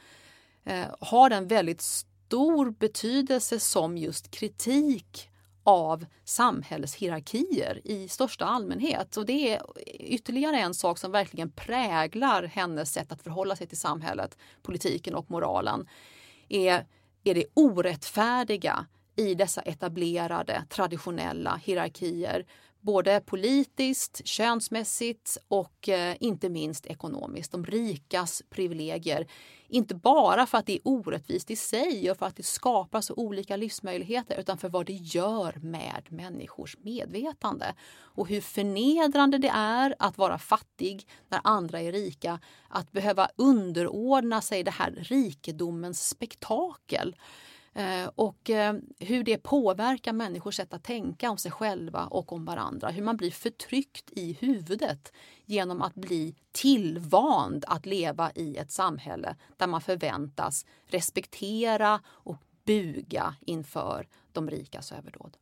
[0.65, 5.31] eh, har en väldigt stor betydelse som just kritik
[5.65, 9.17] av samhällshierarkier i största allmänhet.
[9.17, 9.63] Och det är
[10.01, 15.31] ytterligare en sak som verkligen präglar hennes sätt att förhålla sig till samhället, politiken och
[15.31, 15.89] moralen.
[16.49, 16.87] Är,
[17.25, 22.47] är det orättfärdiga i dessa etablerade traditionella hierarkier
[22.81, 27.53] både politiskt, könsmässigt och eh, inte minst ekonomiskt.
[27.53, 29.27] De rikas privilegier.
[29.69, 33.15] Inte bara för att det är orättvist i sig och för att det skapar så
[33.15, 37.75] olika livsmöjligheter utan för vad det gör med människors medvetande.
[37.93, 42.41] Och hur förnedrande det är att vara fattig när andra är rika.
[42.69, 47.17] Att behöva underordna sig det här rikedomens spektakel.
[47.75, 52.45] Eh, och eh, hur det påverkar människors sätt att tänka om sig själva och om
[52.45, 52.89] varandra.
[52.89, 55.13] Hur man blir förtryckt i huvudet
[55.45, 63.35] genom att bli tillvand att leva i ett samhälle där man förväntas respektera och buga
[63.41, 65.37] inför de rikas överdåd.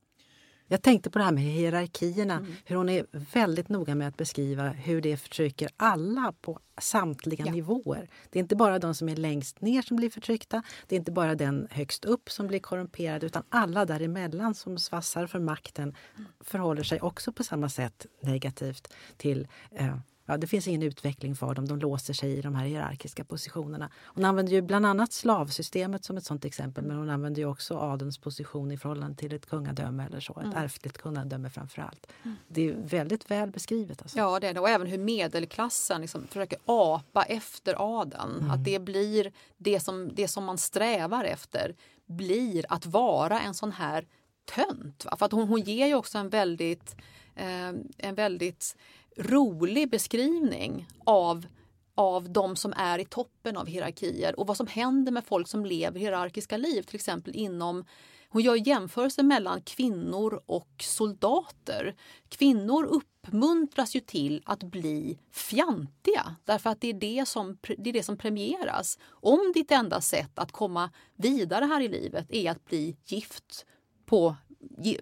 [0.71, 2.53] Jag tänkte på det här med hierarkierna, mm.
[2.65, 7.53] hur hon är väldigt noga med att beskriva hur det förtrycker alla på samtliga ja.
[7.53, 8.09] nivåer.
[8.31, 11.13] Det är inte bara de som är längst ner som blir förtryckta, det är inte
[11.13, 15.95] bara den högst upp som blir korrumperad utan alla däremellan som svassar för makten
[16.41, 19.97] förhåller sig också på samma sätt negativt till eh,
[20.29, 21.69] ja, det finns ingen utveckling för dem.
[21.69, 23.91] De låser sig i de här hierarkiska positionerna.
[24.05, 27.79] Hon använder ju bland annat slavsystemet som ett sådant exempel men hon använder ju också
[27.79, 30.33] adelns position i förhållande till ett kungadöme eller så.
[30.33, 30.57] Ett mm.
[30.57, 32.07] ärftligt kungadöme framför allt.
[32.25, 32.37] Mm.
[32.49, 34.03] Det är väldigt väl beskrivet.
[34.03, 34.19] Alltså.
[34.19, 34.61] Ja, det är det.
[34.61, 38.39] Och även hur medelklassen liksom försöker apa efter adeln.
[38.39, 38.51] Mm.
[38.51, 43.73] Att det blir det som, det som man strävar efter blir att vara en sån
[43.73, 44.07] här
[44.55, 45.05] tönt.
[45.05, 45.17] Va?
[45.17, 46.97] För att hon, hon ger ju också en väldigt,
[47.35, 48.77] eh, en väldigt
[49.19, 51.47] rolig beskrivning av
[51.95, 55.65] av de som är i toppen av hierarkier och vad som händer med folk som
[55.65, 57.85] lever hierarkiska liv, till exempel inom
[58.29, 61.97] hon gör jämförelser mellan kvinnor och soldater.
[62.29, 67.93] Kvinnor uppmuntras ju till att bli fjantiga därför att det är det som, det är
[67.93, 68.99] det som premieras.
[69.09, 73.67] Om ditt enda sätt att komma vidare här i livet är att bli gift
[74.07, 74.37] på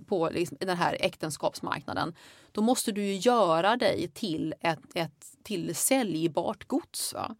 [0.06, 2.14] på liksom den här äktenskapsmarknaden,
[2.52, 7.14] då måste du ju göra dig till ett, ett till säljbart gods.
[7.14, 7.36] Va?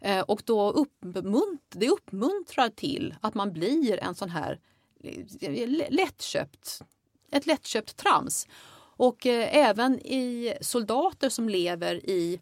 [0.00, 4.58] Eh, och då uppmunt, det uppmuntrar till att man blir en sån här
[5.40, 6.82] eh, lättköpt,
[7.30, 8.48] ett lättköpt trams.
[8.96, 12.40] Och eh, även i soldater som lever i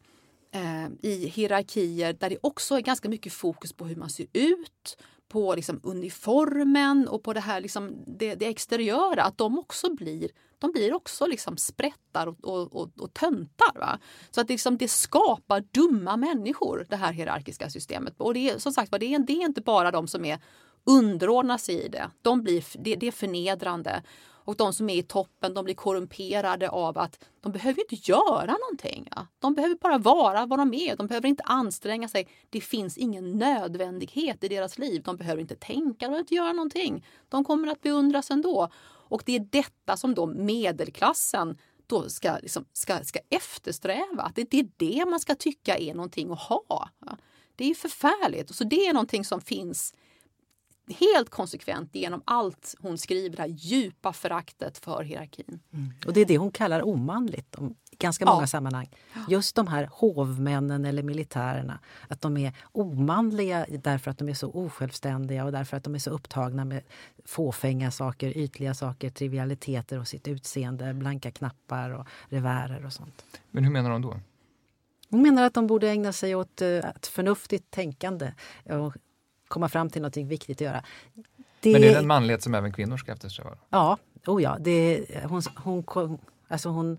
[0.53, 4.97] Eh, i hierarkier där det också är ganska mycket fokus på hur man ser ut,
[5.29, 10.31] på liksom uniformen och på det här liksom det, det exteriöra, att de också blir
[10.61, 13.79] de blir också liksom sprättar och, och, och, och töntar.
[13.79, 13.99] Va?
[14.31, 18.15] Så att det, liksom, det skapar dumma människor, det här hierarkiska systemet.
[18.17, 20.39] Och det är, som sagt det är, det är inte bara de som är
[20.85, 22.11] underordnar sig i det.
[22.23, 24.03] De blir, det, det är förnedrande.
[24.51, 28.57] Och de som är i toppen de blir korrumperade av att de behöver inte göra
[28.61, 29.09] någonting.
[29.17, 29.27] Ja.
[29.39, 30.97] De behöver bara vara vad de är.
[30.97, 32.29] De behöver inte anstränga sig.
[32.51, 35.03] Det finns ingen nödvändighet i deras liv.
[35.03, 37.07] De behöver inte tänka, de behöver inte göra någonting.
[37.29, 38.69] De kommer att beundras ändå.
[38.83, 44.33] Och det är detta som då medelklassen då ska, liksom, ska, ska eftersträva.
[44.35, 46.89] Det, det är det man ska tycka är någonting att ha.
[47.07, 47.17] Ja.
[47.57, 48.55] Det är förfärligt.
[48.55, 49.95] Så det är någonting som finns
[50.91, 55.61] helt konsekvent genom allt hon skriver, det här djupa föraktet för hierarkin.
[55.73, 55.93] Mm.
[56.07, 57.57] Och det är det hon kallar omanligt
[57.91, 58.47] i ganska många ja.
[58.47, 58.91] sammanhang.
[59.29, 64.51] Just de här hovmännen eller militärerna, att de är omanliga därför att de är så
[64.51, 66.83] osjälvständiga och därför att de är så upptagna med
[67.25, 73.25] fåfänga saker, ytliga saker, trivialiteter och sitt utseende, blanka knappar och revärer och sånt.
[73.51, 74.17] Men hur menar hon då?
[75.11, 78.33] Hon menar att de borde ägna sig åt ett förnuftigt tänkande
[78.65, 78.97] och
[79.51, 80.85] komma fram till något viktigt att göra.
[81.61, 81.73] Det...
[81.73, 83.59] Men det är en manlighet som även kvinnor ska eftersträva?
[83.71, 84.57] Ja, oh ja.
[84.61, 86.99] Det, hon, hon, alltså hon,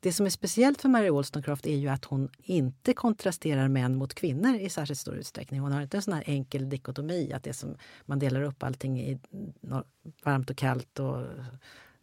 [0.00, 4.14] det som är speciellt för Mary Wollstonecraft är ju att hon inte kontrasterar män mot
[4.14, 5.60] kvinnor i särskilt stor utsträckning.
[5.60, 9.00] Hon har inte en sån här enkel dikotomi att det som, man delar upp allting
[9.00, 9.18] i
[10.24, 11.26] varmt och kallt och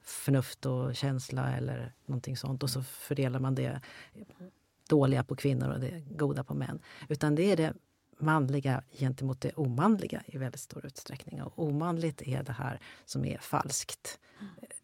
[0.04, 3.82] förnuft och känsla eller någonting sånt och så fördelar man det
[4.90, 6.80] dåliga på kvinnor och det goda på män.
[7.10, 7.74] Utan det är det
[8.22, 11.42] manliga gentemot det omanliga i väldigt stor utsträckning.
[11.42, 14.20] Och omanligt är det här som är falskt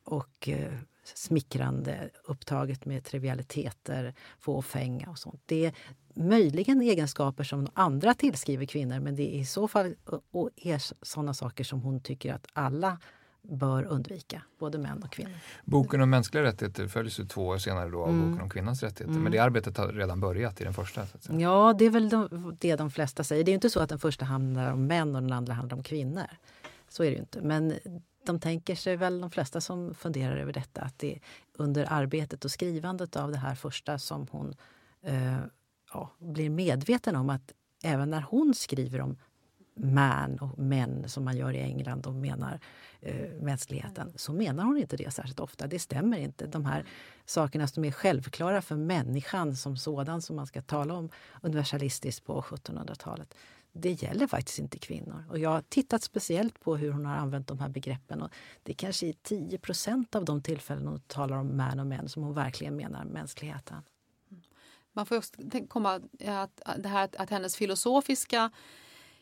[0.03, 0.73] och eh,
[1.13, 5.41] smickrande, upptaget med trivialiteter, fåfänga och sånt.
[5.45, 5.73] Det är
[6.13, 11.05] möjligen egenskaper som andra tillskriver kvinnor men det är i så fall eh, och är
[11.05, 12.99] sådana saker som hon tycker att alla
[13.49, 15.31] bör undvika, både män och kvinnor.
[15.65, 18.29] Boken om mänskliga rättigheter följs ju två år senare då av mm.
[18.29, 19.11] boken om kvinnans rättigheter.
[19.11, 19.23] Mm.
[19.23, 21.07] Men det arbetet har redan börjat i den första?
[21.29, 23.43] Ja, det är väl de, det de flesta säger.
[23.43, 25.83] Det är inte så att den första handlar om män och den andra handlar om
[25.83, 26.27] kvinnor.
[26.89, 27.41] Så är det ju inte.
[27.41, 27.73] Men
[28.25, 31.19] de tänker sig väl, de flesta som funderar över detta, att det är
[31.53, 34.55] under arbetet och skrivandet av det här första som hon
[35.01, 35.37] eh,
[35.93, 39.17] ja, blir medveten om att även när hon skriver om
[39.77, 42.59] man och män som man gör i England och menar
[43.01, 45.67] eh, mänskligheten så menar hon inte det särskilt ofta.
[45.67, 46.47] Det stämmer inte.
[46.47, 46.85] De här
[47.25, 51.09] sakerna som är självklara för människan som sådan som man ska tala om
[51.41, 53.35] universalistiskt på 1700-talet
[53.81, 55.23] det gäller faktiskt inte kvinnor.
[55.29, 58.21] Och jag har tittat speciellt på hur hon har använt de här begreppen.
[58.21, 58.31] Och
[58.63, 62.23] det är kanske i 10% av de tillfällen hon talar om män och män som
[62.23, 63.77] hon verkligen menar mänskligheten.
[64.93, 65.33] Man får också
[65.67, 68.51] komma att, det här, att hennes filosofiska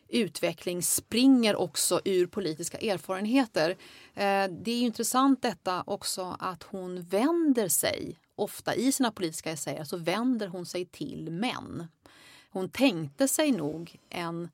[0.10, 3.70] utveckling springer också ur politiska erfarenheter.
[4.14, 9.84] Eh, det är intressant detta också att hon vänder sig, ofta i sina politiska essäer,
[9.84, 11.88] så vänder hon sig till män.
[12.50, 14.50] Hon tänkte sig nog en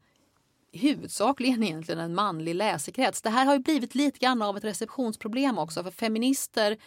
[0.73, 3.21] huvudsakligen egentligen en manlig läsekrets.
[3.21, 6.77] Det här har ju blivit lite grann av ett receptionsproblem också för feminister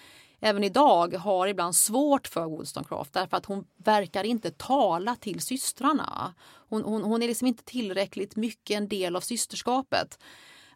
[0.47, 6.35] även idag har ibland svårt för Wollstonecraft därför att hon verkar inte tala till systrarna.
[6.75, 10.19] Hon, hon, hon är liksom inte tillräckligt mycket en del av systerskapet.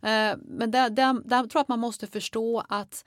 [0.02, 3.04] Eh, men där, där, där tror jag att man måste förstå att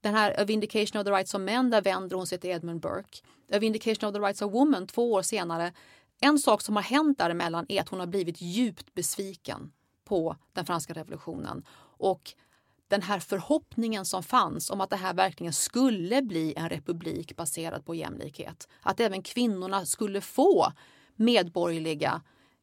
[0.00, 2.80] Den här A Vindication of the Rights of Men, där vänder hon sig till Edmund
[2.80, 3.18] Burke.
[3.52, 5.72] A Vindication of the Rights of Women, två år senare.
[6.20, 9.72] En sak som har hänt däremellan är att hon har blivit djupt besviken
[10.04, 11.64] på den franska revolutionen.
[11.98, 12.34] Och
[12.88, 17.86] den här förhoppningen som fanns om att det här verkligen skulle bli en republik baserad
[17.86, 18.68] på jämlikhet.
[18.82, 20.72] Att även kvinnorna skulle få
[21.16, 22.22] medborgerliga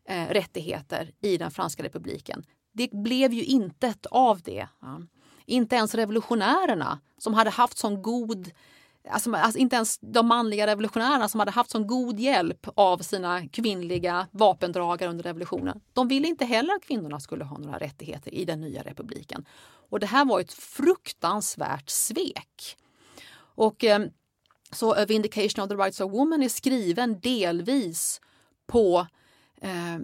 [0.09, 2.43] eh, rättigheter i den franska republiken.
[2.73, 4.67] Det blev ju intet av det.
[4.81, 5.01] Ja.
[5.45, 8.51] Inte ens revolutionärerna som hade haft sån god
[9.09, 13.47] Alltså, alltså, inte ens de manliga revolutionärerna som hade haft sån god hjälp av sina
[13.47, 15.81] kvinnliga vapendragare under revolutionen.
[15.93, 19.45] De ville inte heller att kvinnorna skulle ha några rättigheter i den nya republiken.
[19.89, 22.77] Och det här var ett fruktansvärt svek.
[23.37, 24.01] Och eh,
[24.71, 28.21] så A Vindication of the Rights of Women är skriven delvis
[28.67, 29.07] på
[29.61, 29.99] eh,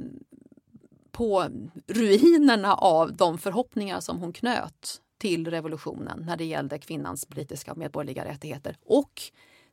[1.11, 1.47] på
[1.87, 7.77] ruinerna av de förhoppningar som hon knöt till revolutionen när det gällde kvinnans politiska och
[7.77, 8.77] medborgerliga rättigheter.
[8.85, 9.21] Och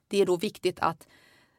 [0.08, 1.08] det är då viktigt att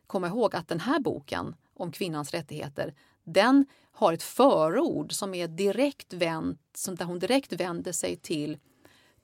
[0.08, 5.48] komma ihåg att den här boken om kvinnans rättigheter, den har ett förord som är
[5.48, 8.58] direkt vänt, där hon direkt vänder sig till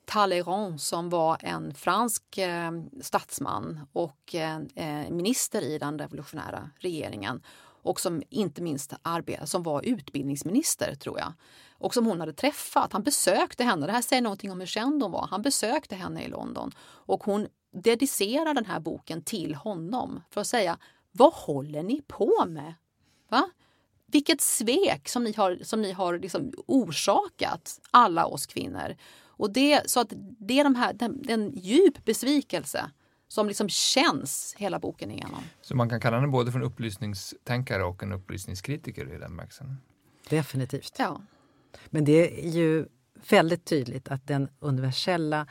[0.04, 7.42] Talleyrand som var en fransk eh, statsman och eh, eh, minister i den revolutionära regeringen
[7.82, 11.32] och som inte minst arbetade, som var utbildningsminister tror jag.
[11.72, 12.92] Och som hon hade träffat.
[12.92, 15.26] Han besökte henne, det här säger någonting om hur känd hon var.
[15.30, 20.46] Han besökte henne i London och hon dedicerar den här boken till honom för att
[20.46, 20.78] säga
[21.12, 22.74] vad håller ni på med?
[23.28, 23.50] Va?
[24.06, 28.96] Vilket svek som ni har, som ni har liksom orsakat alla oss kvinnor.
[29.26, 32.90] Och det, så att det är de här, den, den djup besvikelse
[33.32, 35.42] som liksom känns hela boken igenom.
[35.60, 39.76] Så man kan kalla den både för en upplysningstänkare och en upplysningskritiker i den bemärkelsen?
[40.28, 40.96] Definitivt.
[40.98, 41.20] Ja.
[41.86, 42.86] Men det är ju
[43.30, 45.46] väldigt tydligt att den universella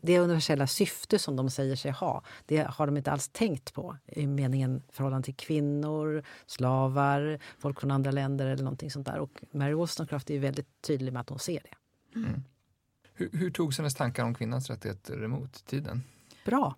[0.00, 3.96] det universella syfte som de säger sig ha, det har de inte alls tänkt på
[4.06, 9.18] i meningen förhållande till kvinnor, slavar, folk från andra länder eller någonting sånt där.
[9.18, 11.76] Och Mary Wollstonecraft är väldigt tydlig med att hon ser det.
[12.18, 12.44] Mm.
[13.14, 16.02] Hur, hur togs hennes tankar om kvinnans rättigheter emot tiden?
[16.44, 16.76] Bra.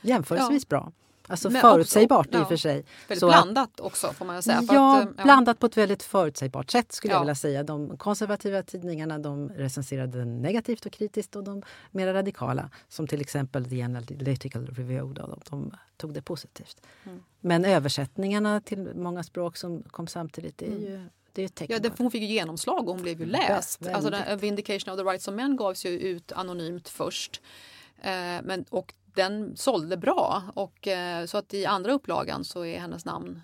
[0.00, 0.68] Jämförelsevis ja.
[0.68, 0.92] bra.
[1.28, 2.84] Alltså Men förutsägbart också, i och för sig.
[3.08, 4.62] Väldigt så blandat också får man säga.
[4.68, 7.16] Ja, att, ja, blandat på ett väldigt förutsägbart sätt skulle ja.
[7.16, 7.62] jag vilja säga.
[7.62, 13.70] De konservativa tidningarna de recenserade negativt och kritiskt och de mer radikala som till exempel
[13.70, 16.82] The Analytical Review då, de, de tog det positivt.
[17.04, 17.22] Mm.
[17.40, 20.80] Men översättningarna till många språk som kom samtidigt är mm.
[20.80, 23.80] ju det är ja, det, hon fick ju genomslag och hon blev ju läst.
[23.84, 27.40] Ja, alltså, Vindication of the Rights of Men gavs ju ut anonymt först.
[28.02, 28.10] Eh,
[28.42, 30.42] men, och den sålde bra.
[30.54, 33.40] Och eh, så att i andra upplagan så är hennes namn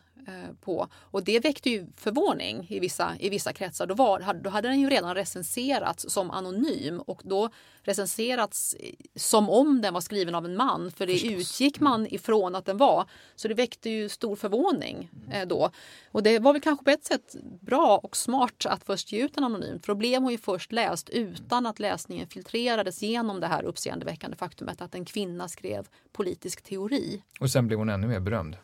[0.61, 0.89] på.
[0.95, 3.87] Och det väckte ju förvåning i vissa, i vissa kretsar.
[3.87, 7.51] Då, var, då hade den ju redan recenserats som anonym och då
[7.83, 8.77] recenserats
[9.17, 10.91] som om den var skriven av en man.
[10.91, 13.05] För det utgick man ifrån att den var.
[13.37, 15.71] Så det väckte ju stor förvåning eh, då.
[16.13, 19.35] Och det var väl kanske på ett sätt bra och smart att först ge ut
[19.35, 19.87] den anonymt.
[19.87, 24.37] För då blev hon ju först läst utan att läsningen filtrerades genom det här uppseendeväckande
[24.37, 27.23] faktumet att en kvinna skrev politisk teori.
[27.41, 28.57] Och sen blev hon ännu mer berömd.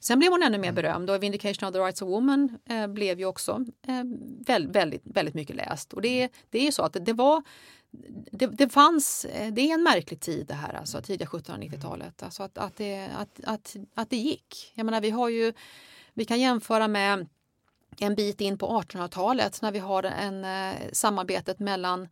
[0.00, 3.18] Sen blev hon ännu mer berömd och Vindication of the Rights of Woman eh, blev
[3.18, 4.02] ju också eh,
[4.46, 5.92] väldigt, väldigt, väldigt mycket läst.
[5.92, 7.42] Och det, det är ju så att det, var
[8.30, 12.22] det, det, fanns, eh, det är en märklig tid det här, alltså tidiga 1790-talet.
[12.22, 14.72] Alltså att, att, det, att, att, att det gick.
[14.74, 15.52] Jag menar, vi har ju,
[16.14, 17.26] vi kan jämföra med
[18.00, 22.08] en bit in på 1800-talet när vi har en, eh, samarbetet mellan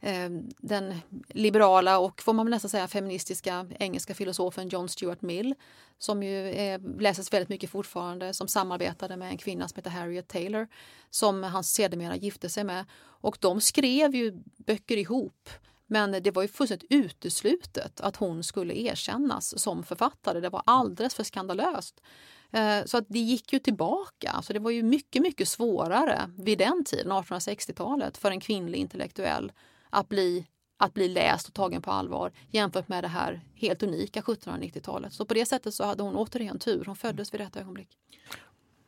[0.00, 0.94] Ehm, den
[1.28, 5.54] liberala och får man nästan säga feministiska engelska filosofen John Stuart Mill
[5.98, 10.28] som ju eh, läses väldigt mycket fortfarande, som samarbetade med en kvinna som heter Harriet
[10.28, 10.68] Taylor
[11.10, 12.84] som han sedermera gifte sig med.
[13.00, 15.50] Och de skrev ju böcker ihop
[15.86, 20.40] men det var ju fullständigt uteslutet att hon skulle erkännas som författare.
[20.40, 22.00] Det var alldeles för skandalöst.
[22.52, 24.42] Eh, så att det gick ju tillbaka.
[24.42, 29.52] Så det var ju mycket, mycket svårare vid den tiden, 1860-talet, för en kvinnlig intellektuell
[29.90, 34.20] att bli, att bli läst och tagen på allvar jämfört med det här helt unika
[34.20, 35.12] 1790-talet.
[35.12, 36.84] Så på det sättet så hade hon återigen tur.
[36.84, 37.98] Hon föddes vid rätt ögonblick.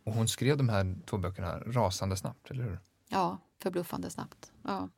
[0.04, 2.78] Och hon skrev de här två böckerna rasande snabbt, eller hur?
[3.08, 4.52] Ja, förbluffande snabbt.
[4.62, 4.88] Ja.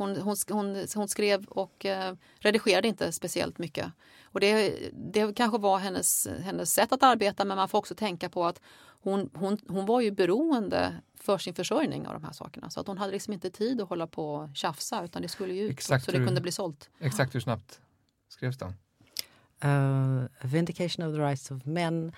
[0.00, 3.92] Hon, hon, hon, hon skrev och eh, redigerade inte speciellt mycket.
[4.24, 8.28] Och det, det kanske var hennes, hennes sätt att arbeta men man får också tänka
[8.28, 8.60] på att
[9.02, 12.70] hon, hon, hon var ju beroende för sin försörjning av de här sakerna.
[12.70, 15.54] Så att hon hade liksom inte tid att hålla på och tjafsa utan det skulle
[15.54, 16.90] ju ut exakt så det kunde bli sålt.
[16.98, 17.80] Exakt hur snabbt
[18.28, 18.74] skrevs den?
[19.64, 22.12] Uh, Vindication of the Rights of Men.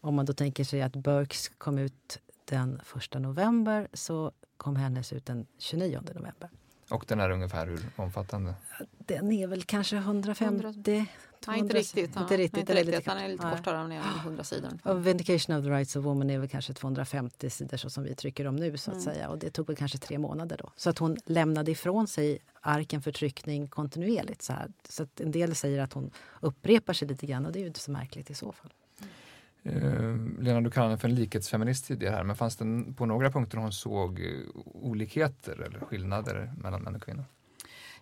[0.00, 5.12] Om man då tänker sig att Burkes kom ut den 1 november så kom hennes
[5.12, 6.50] ut den 29 november.
[6.88, 8.54] Och den är ungefär hur omfattande?
[8.98, 11.06] Den är väl kanske 150 100,
[11.46, 12.16] Nej, inte riktigt.
[12.16, 13.04] Inte riktigt, inte riktigt.
[13.04, 14.78] Den är lite kortare än 100 sidor.
[14.82, 18.14] Och Vindication of the Rights of Woman är väl kanske 250 sidor så som vi
[18.14, 18.78] trycker om nu.
[18.78, 19.04] så att mm.
[19.04, 19.28] säga.
[19.28, 20.70] Och Det tog väl kanske tre månader då.
[20.76, 24.42] Så att hon lämnade ifrån sig arken för tryckning kontinuerligt.
[24.42, 24.72] Så, här.
[24.88, 26.10] så att en del säger att hon
[26.40, 28.72] upprepar sig lite grann och det är ju inte så märkligt i så fall.
[29.66, 33.30] Uh, Lena, du kallade henne för en likhetsfeminist tidigare här, men fanns det på några
[33.30, 34.26] punkter hon såg eh,
[34.64, 37.24] olikheter eller skillnader mellan män och kvinnor?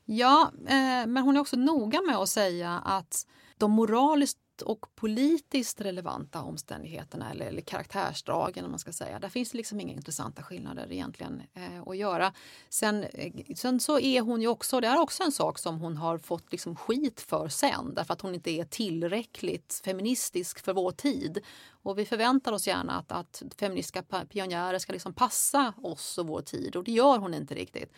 [0.04, 3.26] Ja, eh, men hon är också noga med att säga att
[3.58, 9.18] de moraliskt och politiskt relevanta omständigheterna eller, eller karaktärsdragen, om man ska säga.
[9.18, 12.32] Där finns det liksom inga intressanta skillnader egentligen eh, att göra.
[12.68, 15.96] Sen, eh, sen så är hon ju också, det är också en sak som hon
[15.96, 20.90] har fått liksom skit för sen därför att hon inte är tillräckligt feministisk för vår
[20.90, 21.38] tid.
[21.82, 26.40] Och vi förväntar oss gärna att, att feministiska pionjärer ska liksom passa oss och vår
[26.40, 27.92] tid och det gör hon inte riktigt.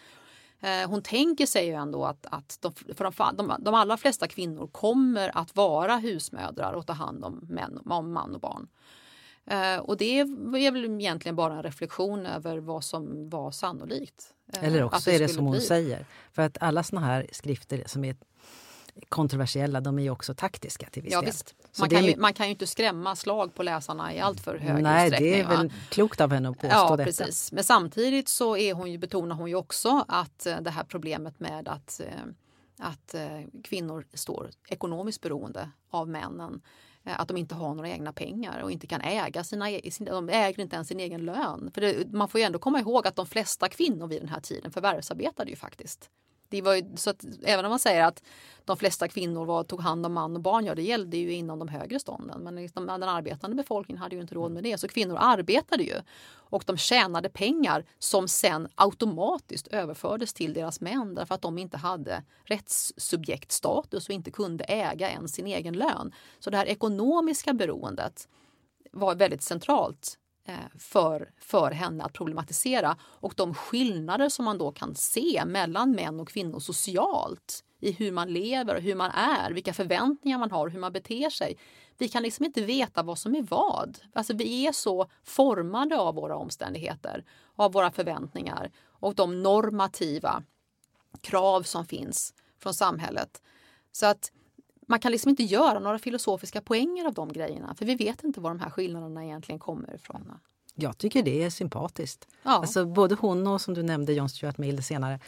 [0.60, 4.28] Eh, hon tänker sig ju ändå att, att de, för de, de, de allra flesta
[4.28, 8.68] kvinnor kommer att vara husmödrar och ta hand om, män, om man och barn.
[9.46, 14.34] Eh, och det är väl egentligen bara en reflektion över vad som var sannolikt.
[14.52, 15.60] Eh, Eller också det är det som hon bli.
[15.60, 16.06] säger.
[16.32, 18.16] För att alla såna här skrifter som är
[19.08, 21.32] kontroversiella, de är ju också taktiska till viss ja, del.
[21.78, 24.82] Man kan, ju, man kan ju inte skrämma slag på läsarna i allt för hög
[24.82, 25.32] Nej, utsträckning.
[25.32, 27.04] det är väl klokt av henne att påstå ja, detta.
[27.04, 27.52] Precis.
[27.52, 31.40] Men samtidigt så är hon ju, betonar hon ju också att eh, det här problemet
[31.40, 32.22] med att, eh,
[32.78, 36.62] att eh, kvinnor står ekonomiskt beroende av männen
[37.08, 40.62] att de inte har några egna pengar och inte kan äga sina, e-, de äger
[40.62, 41.70] inte ens sin egen lön.
[41.74, 44.40] För det, man får ju ändå komma ihåg att de flesta kvinnor vid den här
[44.40, 46.10] tiden förvärvsarbetade ju faktiskt.
[46.56, 48.22] Det var ju, så att även om man säger att
[48.64, 51.58] de flesta kvinnor var, tog hand om man och barn, ja det gällde ju inom
[51.58, 52.40] de högre stånden.
[52.40, 54.78] Men liksom, den arbetande befolkningen hade ju inte råd med det.
[54.78, 55.94] Så kvinnor arbetade ju
[56.48, 61.76] och de tjänade pengar som sen automatiskt överfördes till deras män därför att de inte
[61.76, 66.12] hade rättssubjektstatus och inte kunde äga ens sin egen lön.
[66.38, 68.28] Så det här ekonomiska beroendet
[68.92, 70.18] var väldigt centralt
[70.48, 75.90] Eh, för, för henne att problematisera och de skillnader som man då kan se mellan
[75.90, 80.68] män och kvinnor socialt i hur man lever, hur man är, vilka förväntningar man har,
[80.68, 81.58] hur man beter sig.
[81.98, 83.98] Vi kan liksom inte veta vad som är vad.
[84.12, 87.24] Alltså vi är så formade av våra omständigheter,
[87.56, 90.42] av våra förväntningar och de normativa
[91.20, 93.42] krav som finns från samhället.
[93.92, 94.32] Så att
[94.86, 98.40] man kan liksom inte göra några filosofiska poänger av de grejerna för vi vet inte
[98.40, 100.32] var de här skillnaderna egentligen kommer ifrån.
[100.74, 102.28] Jag tycker det är sympatiskt.
[102.42, 102.50] Ja.
[102.50, 105.20] Alltså, både hon och som du nämnde John Stuart Mill senare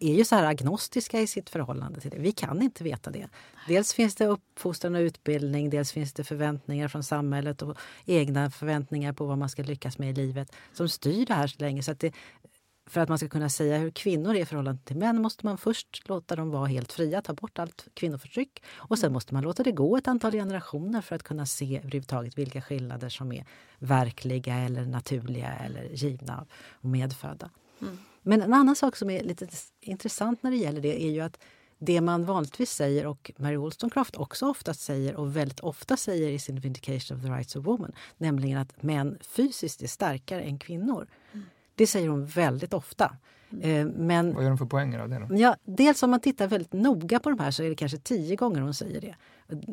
[0.00, 2.18] är ju så här agnostiska i sitt förhållande till det.
[2.18, 3.28] Vi kan inte veta det.
[3.68, 9.12] Dels finns det uppfostran och utbildning, dels finns det förväntningar från samhället och egna förväntningar
[9.12, 11.82] på vad man ska lyckas med i livet som styr det här så länge.
[11.82, 12.12] Så att det,
[12.86, 15.58] för att man ska kunna säga hur kvinnor är i förhållande till män måste man
[15.58, 18.62] först låta dem vara helt fria, ta bort allt kvinnoförtryck.
[18.74, 22.38] Och sen måste man låta det gå ett antal generationer för att kunna se överhuvudtaget
[22.38, 23.46] vilka skillnader som är
[23.78, 27.50] verkliga eller naturliga eller givna och medfödda.
[27.80, 27.98] Mm.
[28.22, 29.48] Men en annan sak som är lite
[29.80, 31.38] intressant när det gäller det är ju att
[31.78, 36.38] det man vanligtvis säger och Mary Wollstonecraft också ofta säger och väldigt ofta säger i
[36.38, 41.06] sin Vindication of the Rights of Woman, nämligen att män fysiskt är starkare än kvinnor.
[41.32, 41.46] Mm.
[41.74, 43.16] Det säger hon väldigt ofta.
[43.52, 43.88] Mm.
[43.88, 45.26] Eh, men, Vad gör hon för poänger av det?
[45.28, 45.36] Då?
[45.36, 48.36] Ja, dels om man tittar väldigt noga på de här så är det kanske tio
[48.36, 49.14] gånger hon säger det.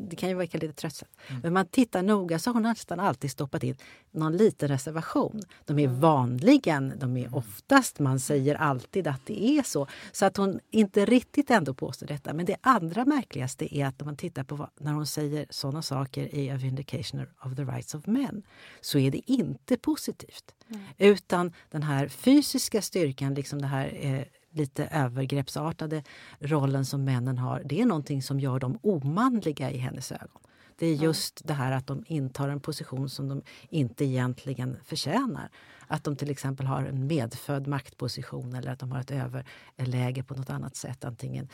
[0.09, 1.11] Det kan ju verka lite tröttsamt.
[1.27, 1.41] Mm.
[1.41, 3.75] Men man tittar noga så har hon nästan alltid stoppat in
[4.11, 5.41] någon liten reservation.
[5.65, 5.99] De är mm.
[5.99, 9.87] vanligen, de är oftast, man säger alltid att det är så.
[10.11, 12.33] Så att hon inte riktigt ändå påstår detta.
[12.33, 15.81] Men det allra märkligaste är att om man tittar på vad, när hon säger sådana
[15.81, 18.43] saker i A Vindication of the Rights of Men
[18.81, 20.55] så är det inte positivt.
[20.69, 20.81] Mm.
[20.97, 24.23] Utan den här fysiska styrkan, liksom det här eh,
[24.59, 26.03] lite övergreppsartade
[26.39, 30.41] rollen som männen har, det är någonting som gör dem omanliga i hennes ögon.
[30.79, 35.49] Det är just det här att de intar en position som de inte egentligen förtjänar.
[35.87, 40.33] Att de till exempel har en medfödd maktposition eller att de har ett överläge på
[40.33, 41.03] något annat sätt.
[41.05, 41.47] Antingen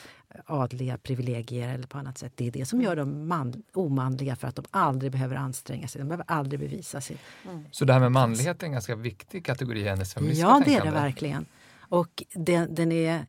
[0.45, 2.33] adliga privilegier eller på annat sätt.
[2.35, 5.99] Det är det som gör dem man, omanliga för att de aldrig behöver anstränga sig.
[5.99, 7.17] De behöver aldrig bevisa sig.
[7.45, 7.65] Mm.
[7.71, 10.75] Så det här med manlighet är en ganska viktig kategori i hennes feministiska Ja, det
[10.75, 11.45] är det verkligen.
[11.89, 13.25] Och den, den är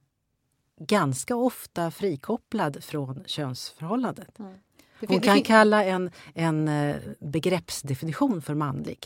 [0.81, 4.39] ganska ofta frikopplad från könsförhållandet.
[4.39, 4.55] Mm.
[5.09, 8.99] Hon kan kalla en, en eh, begreppsdefinition för manlig.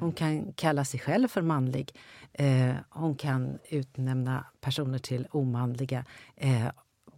[0.00, 1.92] Hon kan kalla sig själv för manlig.
[2.32, 6.04] Eh, hon kan utnämna personer till omanliga.
[6.36, 6.66] Eh,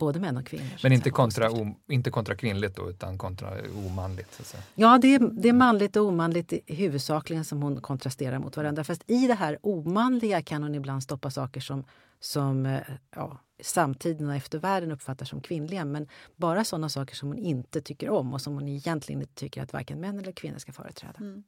[0.01, 0.79] både män och kvinnor.
[0.83, 3.49] Men inte kontra, o, inte kontra kvinnligt då, utan kontra
[3.87, 4.33] omanligt?
[4.33, 8.85] Så Ja, det är, det är manligt och omanligt huvudsakligen som hon kontrasterar mot varandra.
[8.85, 11.85] Fast i det här omanliga kan hon ibland stoppa saker som,
[12.21, 12.81] som eh,
[13.17, 15.85] ja, samtiden och eftervärlden uppfattar som kvinnliga.
[15.85, 19.63] Men bara sådana saker som hon inte tycker om och som hon egentligen inte tycker
[19.63, 21.19] att varken män eller kvinnor ska företräda.
[21.21, 21.45] Mm.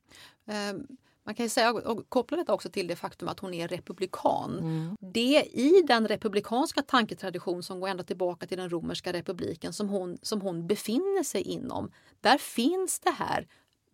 [0.77, 0.87] Um.
[1.25, 4.59] Man kan säga, och koppla detta också till det faktum att hon är republikan.
[4.59, 4.97] Mm.
[5.01, 10.19] Det i den republikanska tanketradition som går ända tillbaka till den romerska republiken som hon,
[10.23, 11.93] som hon befinner sig inom.
[12.21, 13.47] Där finns det här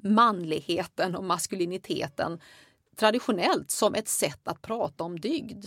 [0.03, 2.41] manligheten och maskuliniteten
[2.97, 5.67] traditionellt som ett sätt att prata om dygd.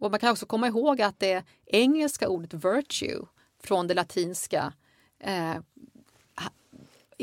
[0.00, 3.26] Och man kan också komma ihåg att det engelska ordet virtue
[3.62, 4.72] från det latinska
[5.20, 5.56] eh,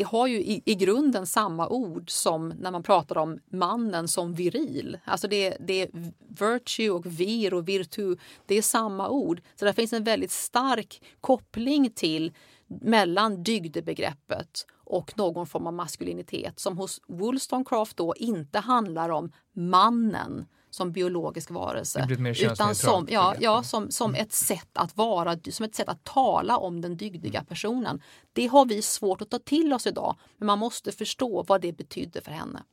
[0.04, 5.00] har ju i, i, grunden samma ord som när man pratar om mannen som viril.
[5.06, 5.89] Alltså det, det är
[6.28, 9.41] virtue och vir och virtu, det är samma ord.
[9.56, 12.34] Så det finns en väldigt stark koppling till
[12.68, 20.46] mellan dygdebegreppet och någon form av maskulinitet som hos Wollstonecraft då inte handlar om mannen
[20.76, 22.07] som biologisk varelse.
[22.41, 26.57] utan som, ja, ja, som, som ett sätt att vara, som ett sätt att tala
[26.57, 27.45] om den dygdiga mm.
[27.45, 28.01] personen.
[28.34, 31.71] Det har vi svårt att ta till oss idag, men man måste förstå vad det
[31.71, 32.63] betydde för henne.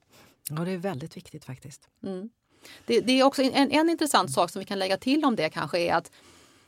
[0.50, 1.88] Ja, det är väldigt viktigt faktiskt.
[2.03, 2.30] Mm.
[2.86, 5.50] Det, det, är också en, en intressant sak som vi kan lägga till om det
[5.50, 6.11] kanske är att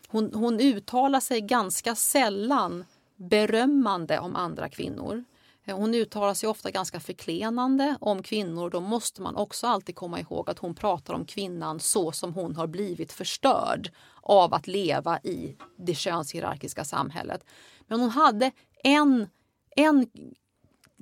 [0.09, 2.85] hon, hon uttalar sig ganska sällan
[3.17, 5.25] berömmande om andra kvinnor.
[5.65, 8.71] Eh, hon uttalar sig ofta ganska förklenande om kvinnor.
[8.71, 12.57] Då måste man också alltid komma ihåg att hon pratar om kvinnan så som hon
[12.57, 13.91] har blivit förstörd
[14.23, 17.45] av att leva i det könshierarkiska samhället.
[17.87, 18.51] Men hon hade
[18.85, 19.29] en,
[19.77, 20.07] en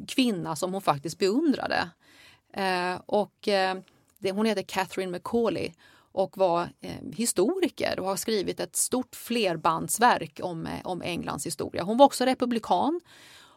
[0.08, 1.90] kvinna som hon faktiskt beundrade.
[2.52, 3.76] Eh, och, eh,
[4.18, 5.72] det, hon heter Catherine McCauley
[6.12, 11.82] och var eh, historiker och har skrivit ett stort flerbandsverk om, eh, om Englands historia.
[11.82, 13.00] Hon var också republikan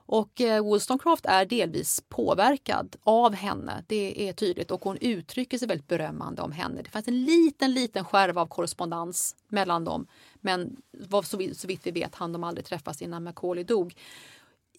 [0.08, 4.72] och eh, Wollstonecraft är delvis påverkad av henne, det är tydligt.
[4.72, 6.82] Och hon uttrycker sig väldigt berömmande om henne.
[6.82, 10.08] Det fanns en liten, liten skärva av korrespondens mellan dem.
[10.36, 10.78] Men
[11.24, 11.38] så
[11.68, 13.95] vitt vi vet hann de aldrig träffas innan Macaulay dog.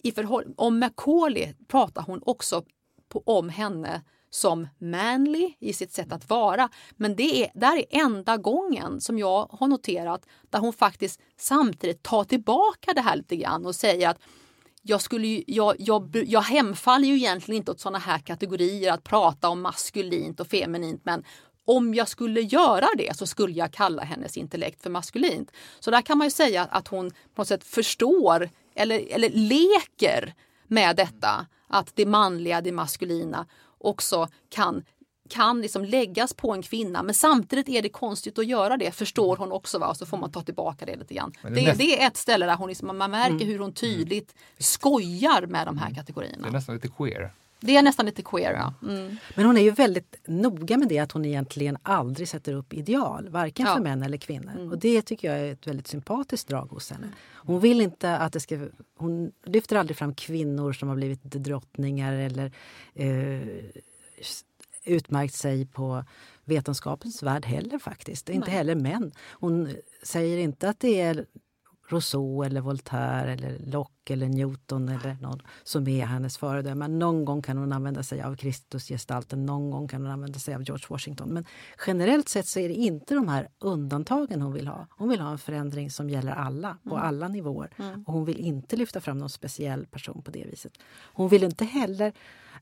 [0.03, 0.13] I
[0.55, 2.63] om Macaulay pratar hon också
[3.09, 6.69] på, om henne som manly i sitt sätt att vara.
[6.91, 12.03] Men det är, där är enda gången som jag har noterat där hon faktiskt samtidigt
[12.03, 14.19] tar tillbaka det här lite grann och säger att
[14.89, 19.03] jag, skulle ju, jag, jag, jag hemfaller ju egentligen inte åt sådana här kategorier att
[19.03, 21.23] prata om maskulint och feminint men
[21.65, 25.51] om jag skulle göra det så skulle jag kalla hennes intellekt för maskulint.
[25.79, 30.33] Så där kan man ju säga att hon på något sätt förstår eller, eller leker
[30.67, 33.45] med detta att det manliga, det maskulina
[33.77, 34.83] också kan
[35.27, 39.37] kan liksom läggas på en kvinna men samtidigt är det konstigt att göra det förstår
[39.37, 39.87] hon också va?
[39.87, 41.33] och så får man ta tillbaka det lite grann.
[41.41, 43.47] Det, det, det, är ett ställe där hon liksom, man märker mm.
[43.47, 46.41] hur hon tydligt skojar med de här kategorierna.
[46.41, 47.31] Det är nästan lite queer.
[47.59, 48.73] Det är nästan lite queer, ja.
[48.89, 49.17] Mm.
[49.35, 53.29] Men hon är ju väldigt noga med det att hon egentligen aldrig sätter upp ideal,
[53.29, 53.73] varken ja.
[53.75, 54.51] för män eller kvinnor.
[54.51, 54.71] Mm.
[54.71, 57.07] Och det tycker jag är ett väldigt sympatiskt drag hos henne.
[57.33, 58.67] Hon vill inte att det ska...
[58.97, 62.51] Hon lyfter aldrig fram kvinnor som har blivit drottningar eller
[62.93, 63.47] eh,
[64.87, 66.03] utmärkt sig på
[66.45, 68.29] vetenskapens värld heller faktiskt.
[68.29, 69.11] Inte heller män.
[69.31, 71.25] Hon säger inte att det är
[71.89, 76.87] Rousseau eller Voltaire eller Locke eller Newton eller någon som är hennes föredöme.
[76.87, 80.63] Någon gång kan hon använda sig av Kristusgestalten, någon gång kan hon använda sig av
[80.63, 81.29] George Washington.
[81.29, 81.45] Men
[81.87, 84.87] generellt sett så är det inte de här undantagen hon vill ha.
[84.89, 87.07] Hon vill ha en förändring som gäller alla, på mm.
[87.07, 87.73] alla nivåer.
[87.77, 88.03] Mm.
[88.03, 90.73] Och hon vill inte lyfta fram någon speciell person på det viset.
[91.13, 92.13] Hon vill inte heller,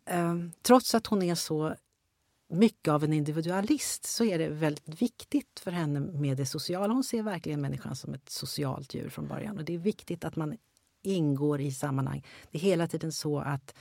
[0.05, 1.75] eh, trots att hon är så
[2.49, 6.93] mycket av en individualist så är det väldigt viktigt för henne med det sociala.
[6.93, 9.57] Hon ser verkligen människan som ett socialt djur från början.
[9.57, 10.57] Och det är viktigt att man
[11.03, 12.25] ingår i sammanhang.
[12.51, 13.75] Det är hela tiden så att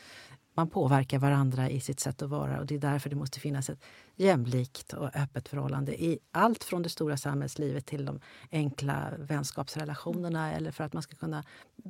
[0.54, 3.70] man påverkar varandra i sitt sätt att vara och det är därför det måste finnas
[3.70, 3.84] ett
[4.16, 8.20] jämlikt och öppet förhållande i allt från det stora samhällslivet till de
[8.52, 11.44] enkla vänskapsrelationerna eller för att man ska kunna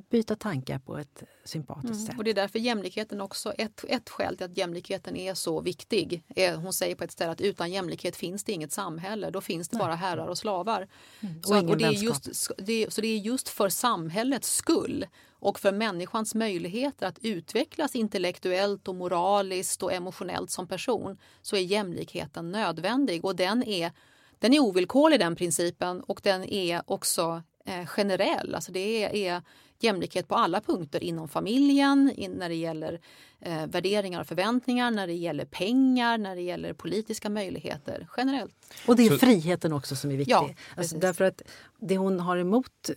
[0.09, 2.05] byta tankar på ett sympatiskt mm.
[2.05, 2.17] sätt.
[2.17, 6.23] Och det är därför jämlikheten också, ett, ett skäl till att jämlikheten är så viktig.
[6.55, 9.77] Hon säger på ett ställe att utan jämlikhet finns det inget samhälle, då finns det
[9.77, 9.85] Nej.
[9.85, 10.87] bara herrar och slavar.
[11.19, 11.43] Mm.
[11.43, 15.05] Så, och, och det är just, det, så det är just för samhällets skull
[15.45, 21.59] och för människans möjligheter att utvecklas intellektuellt och moraliskt och emotionellt som person så är
[21.59, 23.91] jämlikheten nödvändig och den är,
[24.39, 28.55] den är ovillkorlig den principen och den är också eh, generell.
[28.55, 29.41] Alltså det är, är
[29.79, 32.99] jämlikhet på alla punkter inom familjen, in, när det gäller
[33.39, 38.73] eh, värderingar och förväntningar, när det gäller pengar, när det gäller politiska möjligheter generellt.
[38.87, 40.33] Och det är Så, friheten också som är viktig.
[40.33, 41.41] Ja, alltså därför att
[41.79, 42.89] det hon har emot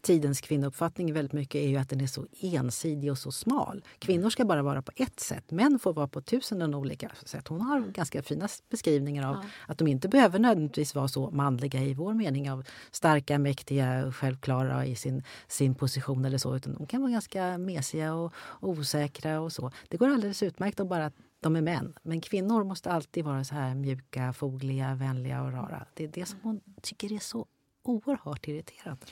[0.00, 3.84] tidens kvinnouppfattning väldigt mycket är ju att den är så ensidig och så smal.
[3.98, 7.48] Kvinnor ska bara vara på ett sätt, män får vara på tusen olika sätt.
[7.48, 9.42] Hon har ganska fina beskrivningar av ja.
[9.66, 14.86] att de inte behöver nödvändigtvis vara så manliga i vår mening av starka, mäktiga, självklara
[14.86, 19.52] i sin, sin position eller så, utan de kan vara ganska mesiga och, osäkra och
[19.52, 19.70] så.
[19.88, 21.94] Det går alldeles utmärkt att bara de är män.
[22.02, 25.86] Men kvinnor måste alltid vara så här mjuka, fogliga, vänliga och rara.
[25.94, 27.46] Det är det som hon tycker är så
[27.82, 29.06] oerhört irriterande.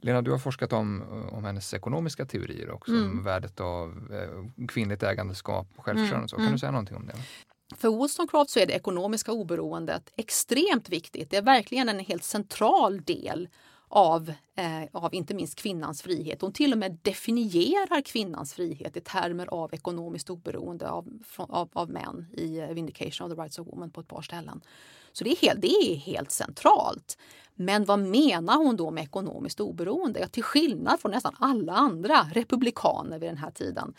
[0.00, 3.10] Lena, du har forskat om, om hennes ekonomiska teorier också, mm.
[3.10, 6.16] om värdet av eh, kvinnligt ägandeskap och självförsörjande.
[6.16, 6.28] Mm.
[6.28, 6.58] Kan du mm.
[6.58, 7.14] säga någonting om det?
[7.76, 11.30] För Wollstonecraft så är det ekonomiska oberoendet extremt viktigt.
[11.30, 13.48] Det är verkligen en helt central del
[13.88, 16.40] av, eh, av inte minst kvinnans frihet.
[16.40, 21.90] Hon till och med definierar kvinnans frihet i termer av ekonomiskt oberoende av, av, av
[21.90, 24.60] män i Vindication of the Rights of Women på ett par ställen.
[25.12, 27.18] Så det är, helt, det är helt centralt.
[27.60, 30.20] Men vad menar hon då med ekonomiskt oberoende?
[30.20, 33.94] Ja, till skillnad från nästan alla andra republikaner vid den här tiden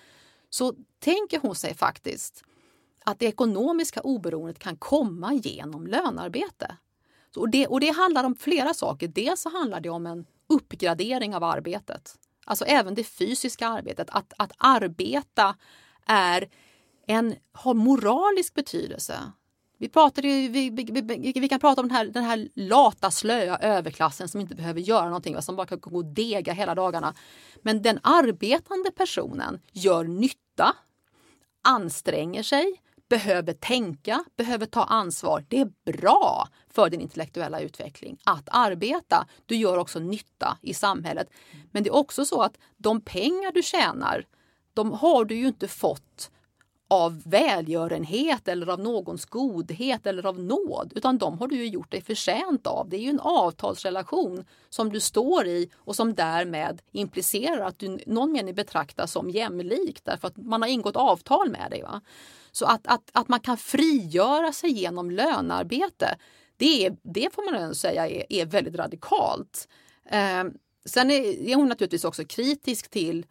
[0.50, 2.44] så tänker hon sig faktiskt
[3.04, 6.78] att det ekonomiska oberoendet kan komma genom lönarbete.
[7.36, 9.08] Och det, och det handlar om flera saker.
[9.08, 12.16] Dels så handlar det om en uppgradering av arbetet.
[12.46, 14.10] Alltså även det fysiska arbetet.
[14.10, 15.56] Att, att arbeta
[16.06, 16.50] är
[17.08, 19.32] en, har moralisk betydelse.
[19.82, 24.30] Vi, pratade, vi, vi, vi, kan prata om den här, den här lata, slöa överklassen
[24.30, 27.14] som inte behöver göra någonting, som bara kan gå och dega hela dagarna.
[27.62, 30.76] Men den arbetande personen gör nytta,
[31.64, 35.46] anstränger sig, behöver tänka, behöver ta ansvar.
[35.48, 39.28] Det är bra för din intellektuella utveckling att arbeta.
[39.46, 41.28] Du gör också nytta i samhället.
[41.72, 44.26] Men det är också så att de pengar du tjänar,
[44.74, 46.32] de har du ju inte fått
[46.92, 51.92] av välgörenhet eller av någons godhet eller av nåd, utan de har du ju gjort
[51.92, 52.90] dig förtjänt av.
[52.90, 58.00] Det är ju en avtalsrelation som du står i och som därmed implicerar att du
[58.06, 61.82] någon mening betraktas som jämlik därför att man har ingått avtal med dig.
[61.82, 62.02] Va?
[62.52, 66.18] Så att, att, att man kan frigöra sig genom lönearbete
[66.58, 69.68] det, är, det får man säga är, är väldigt radikalt.
[70.12, 70.44] Eh,
[70.86, 73.26] sen är, är hon naturligtvis också kritisk till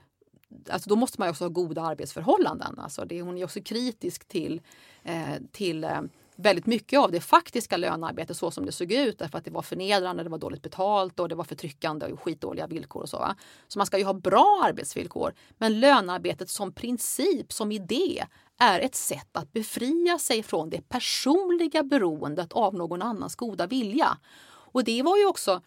[0.71, 2.79] Alltså då måste man också ha goda arbetsförhållanden.
[2.79, 4.61] Alltså det, hon är också kritisk till,
[5.03, 6.01] eh, till eh,
[6.37, 9.63] väldigt mycket av det faktiska lönearbetet så som det såg ut därför att det var
[9.63, 13.19] förnedrande, det var dåligt betalt och det var förtryckande och skitdåliga villkor och så.
[13.19, 13.37] Va?
[13.69, 15.35] Så man ska ju ha bra arbetsvillkor.
[15.59, 18.25] Men lönearbetet som princip, som idé,
[18.59, 24.19] är ett sätt att befria sig från det personliga beroendet av någon annans goda vilja.
[24.49, 25.61] Och det var ju också,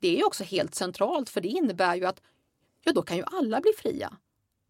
[0.00, 2.20] det är också helt centralt för det innebär ju att
[2.84, 4.16] ja, då kan ju alla bli fria.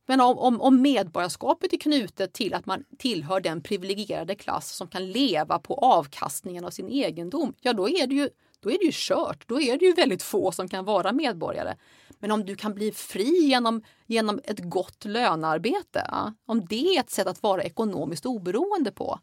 [0.06, 4.88] Men om, om, om medborgarskapet är knutet till att man tillhör den privilegierade klass som
[4.88, 8.28] kan leva på avkastningen av sin egendom, ja då är det ju
[8.60, 9.48] då är det ju kört.
[9.48, 11.76] Då är det ju väldigt få som kan vara medborgare.
[12.18, 17.00] Men om du kan bli fri genom, genom ett gott lönearbete, ja, om det är
[17.00, 19.18] ett sätt att vara ekonomiskt oberoende på,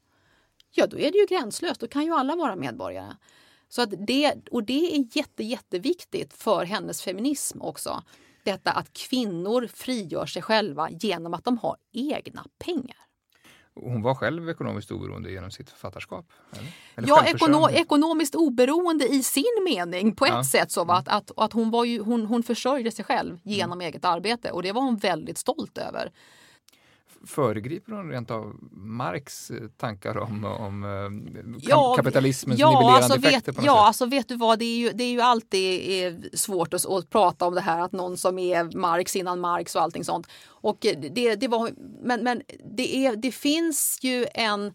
[0.72, 1.82] ja då är det ju gränslöst.
[1.82, 3.16] Då kan ju alla vara medborgare.
[3.70, 8.04] Så att det, och det är jätte, jätteviktigt för hennes feminism också
[8.52, 12.98] detta att kvinnor frigör sig själva genom att de har egna pengar.
[13.76, 16.26] Hon var själv ekonomiskt oberoende genom sitt författarskap?
[16.52, 16.72] Eller?
[16.96, 20.44] Eller ja, ekono ekonomiskt oberoende i sin mening på ett ja.
[20.44, 20.72] sätt.
[20.72, 23.88] Så att, att, att hon, var ju, hon, hon försörjde sig själv genom mm.
[23.88, 26.12] eget arbete och det var hon väldigt stolt över
[27.26, 33.20] föregriper hon rent av Marx eh, tankar om, om eh, ja, kapitalismens ja, nivellerande alltså
[33.20, 33.52] effekter?
[33.52, 33.82] Vet, ja, sätt?
[33.82, 37.10] alltså vet du vad, det är ju, det är ju alltid eh, svårt att, att,
[37.10, 40.28] prata om det här att någon som är Marx innan Marx och allting sånt.
[40.46, 40.78] Och
[41.12, 42.42] det, det var, men men
[42.76, 44.74] det, är, det finns ju en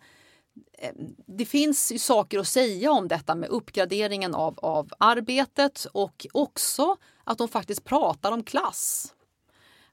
[1.27, 6.97] det finns ju saker att säga om detta med uppgraderingen av, av arbetet och också
[7.25, 9.15] att de faktiskt pratar om klass.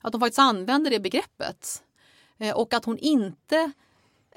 [0.01, 1.83] Att de faktiskt använder det begreppet.
[2.39, 3.71] Eh, och att hon inte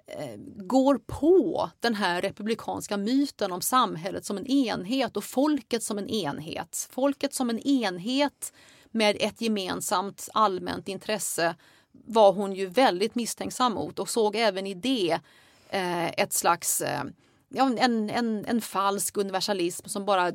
[0.07, 5.99] eh, går på den här republikanska myten om samhället som en enhet och folket som
[5.99, 6.89] en enhet.
[6.93, 8.53] Folket som en enhet
[8.91, 11.55] med ett gemensamt allmänt intresse
[11.93, 15.19] var hon ju väldigt misstänksam mot och såg även i det
[15.69, 16.83] eh, ett slags
[17.49, 20.31] ja, en, en, en falsk universalism som bara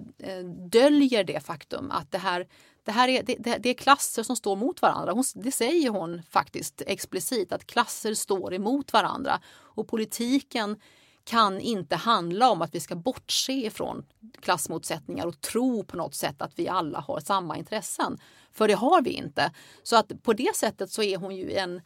[0.69, 2.47] döljer det faktum att det här
[2.87, 5.11] det här är, det, det, är klasser som står mot varandra.
[5.11, 9.39] Hon, det säger hon faktiskt explicit, att klasser står emot varandra.
[9.49, 10.79] Och politiken
[11.23, 14.05] kan inte handla om att vi ska bortse ifrån
[14.39, 18.17] klassmotsättningar och tro på något sätt att vi alla har samma intressen.
[18.51, 19.51] För det har vi inte.
[19.83, 21.81] Så att på det sättet så är hon ju en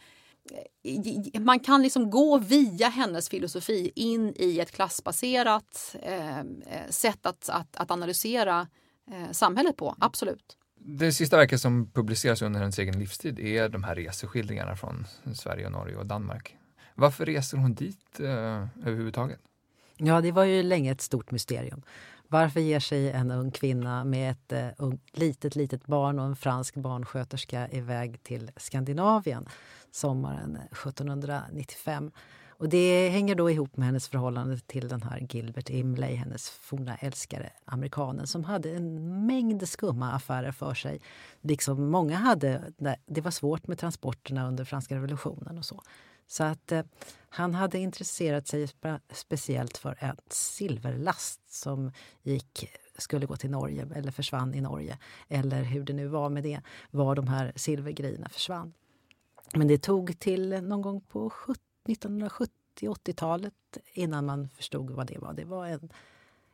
[1.33, 6.43] eh, man kan liksom gå via hennes filosofi in i ett klassbaserat eh, eh
[6.89, 8.67] sätt att, att, att analysera
[9.11, 10.57] eh, samhället på, absolut.
[10.85, 15.69] Det sista verket som publiceras under hennes egen livstid är de här reseskildringarna från Sverige,
[15.69, 16.55] Norge och Danmark.
[16.95, 18.27] Varför reser hon dit eh,
[18.85, 19.39] överhuvudtaget?
[19.97, 21.81] Ja, det var ju länge ett stort mysterium.
[22.27, 26.75] Varför ger sig en ung kvinna med ett uh, litet, litet barn och en fransk
[26.75, 29.45] barnsköterska iväg till Skandinavien
[29.91, 32.11] sommaren 1795?
[32.61, 36.95] Och det hänger då ihop med hennes förhållande till den här Gilbert Imlay, hennes forna
[36.95, 41.01] älskare, amerikanen som hade en mängd skumma affärer för sig.
[41.41, 42.73] Liksom många hade.
[43.05, 45.81] Det var svårt med transporterna under franska revolutionen och så.
[46.27, 46.83] Så att eh,
[47.29, 48.67] han hade intresserat sig
[49.11, 51.91] speciellt för en silverlast som
[52.23, 54.97] gick, skulle gå till Norge eller försvann i Norge.
[55.27, 58.73] Eller hur det nu var med det, var de här silvergrejerna försvann.
[59.53, 61.31] Men det tog till någon gång på
[61.85, 63.53] 1970-80-talet
[63.93, 65.33] innan man förstod vad det var.
[65.33, 65.89] Det var en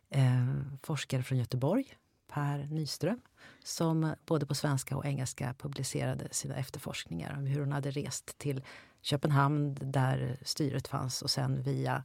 [0.09, 1.97] eh, forskare från Göteborg,
[2.27, 3.21] Per Nyström
[3.63, 8.63] som både på svenska och engelska publicerade sina efterforskningar om hur hon hade rest till
[9.01, 12.03] Köpenhamn där styret fanns och sen via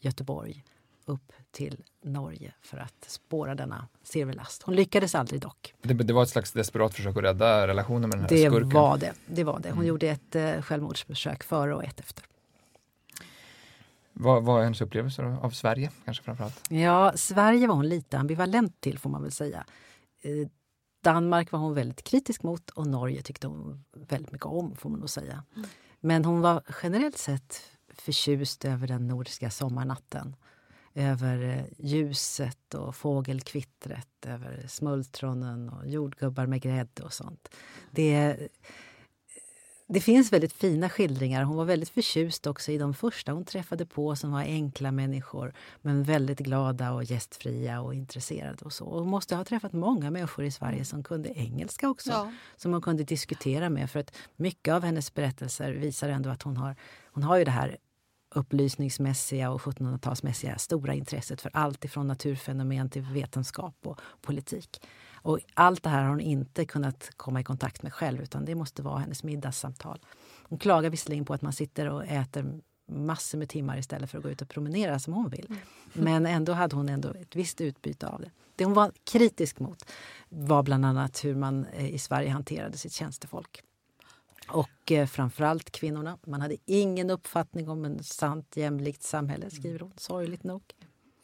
[0.00, 0.64] Göteborg
[1.04, 4.62] upp till Norge för att spåra denna silverlast.
[4.62, 5.74] Hon lyckades aldrig dock.
[5.82, 8.68] Det, det, var ett slags desperat försök att rädda relationen med den här det skurken?
[8.68, 9.68] Var det, det var det.
[9.68, 9.88] Hon mm.
[9.88, 12.24] gjorde ett eh, självmordsförsök före och ett efter.
[14.18, 16.70] Vad var hennes upplevelser av Sverige kanske framförallt?
[16.70, 19.64] Ja, Sverige var hon lite ambivalent till får man väl säga.
[20.22, 20.48] Eh,
[21.04, 25.00] Danmark var hon väldigt kritisk mot och Norge tyckte hon väldigt mycket om får man
[25.00, 25.44] nog säga.
[25.56, 25.68] Mm.
[26.00, 27.62] Men hon var generellt sett
[27.94, 30.36] förtjust över den nordiska sommarnatten.
[30.94, 37.48] Över eh, ljuset och fågelkvittret, över smultronen och jordgubbar med grädde och sånt.
[37.90, 38.36] Det,
[39.88, 41.42] det finns väldigt fina skildringar.
[41.42, 45.52] Hon var väldigt förtjust också i de första hon träffade på som var enkla människor
[45.82, 48.64] men väldigt glada och gästfria och intresserade.
[48.64, 48.84] och så.
[48.84, 52.10] Och hon måste ha träffat många människor i Sverige som kunde engelska också.
[52.10, 52.32] Ja.
[52.56, 53.90] Som hon kunde diskutera med.
[53.90, 57.50] För att mycket av hennes berättelser visar ändå att hon har, hon har ju det
[57.50, 57.76] här
[58.34, 64.80] upplysningsmässiga och 1700-talsmässiga stora intresset för allt ifrån naturfenomen till vetenskap och politik.
[65.26, 68.54] Och allt det här har hon inte kunnat komma i kontakt med själv utan det
[68.54, 69.98] måste vara hennes middagssamtal.
[70.42, 74.24] Hon klagar visserligen på att man sitter och äter massor med timmar istället för att
[74.24, 75.46] gå ut och promenera som hon vill.
[75.46, 75.60] Mm.
[75.92, 78.30] Men ändå hade hon ändå ett visst utbyte av det.
[78.56, 79.90] Det hon var kritisk mot
[80.28, 83.62] var bland annat hur man eh, i Sverige hanterade sitt tjänstefolk.
[84.48, 86.18] Och eh, framförallt kvinnorna.
[86.26, 90.62] Man hade ingen uppfattning om en sant jämlikt samhälle, skriver hon sorgligt nog.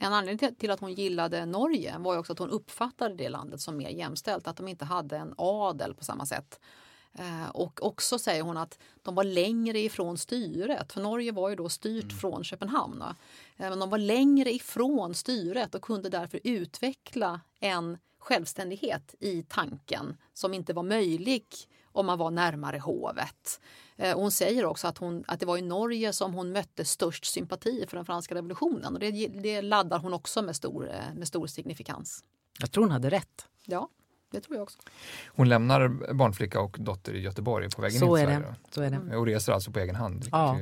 [0.02, 3.76] En anledning till att hon gillade Norge var också att hon uppfattade det landet som
[3.76, 6.60] mer jämställt, att de inte hade en adel på samma sätt.
[7.14, 11.56] Eh, och också säger hon att de var längre ifrån styret, för Norge var ju
[11.56, 12.16] då styrt mm.
[12.16, 13.02] från Köpenhamn.
[13.02, 13.14] Eh,
[13.56, 20.54] men de var längre ifrån styret och kunde därför utveckla en självständighet i tanken som
[20.54, 21.46] inte var möjlig
[21.92, 23.60] om man var närmare hovet.
[23.96, 27.24] Eh, hon säger också att, hon, att det var i Norge som hon mötte störst
[27.24, 28.94] sympati för den franska revolutionen.
[28.94, 32.24] Och det, det laddar hon också med stor, eh, med stor signifikans.
[32.60, 33.46] Jag tror hon hade rätt.
[33.64, 33.88] Ja,
[34.30, 34.78] det tror jag också.
[35.26, 38.54] Hon lämnar barnflicka och dotter i Göteborg på vägen Så in till Sverige.
[38.70, 38.96] Så är det.
[38.96, 39.18] Mm.
[39.18, 40.28] Och reser alltså på egen hand.
[40.32, 40.58] Ja.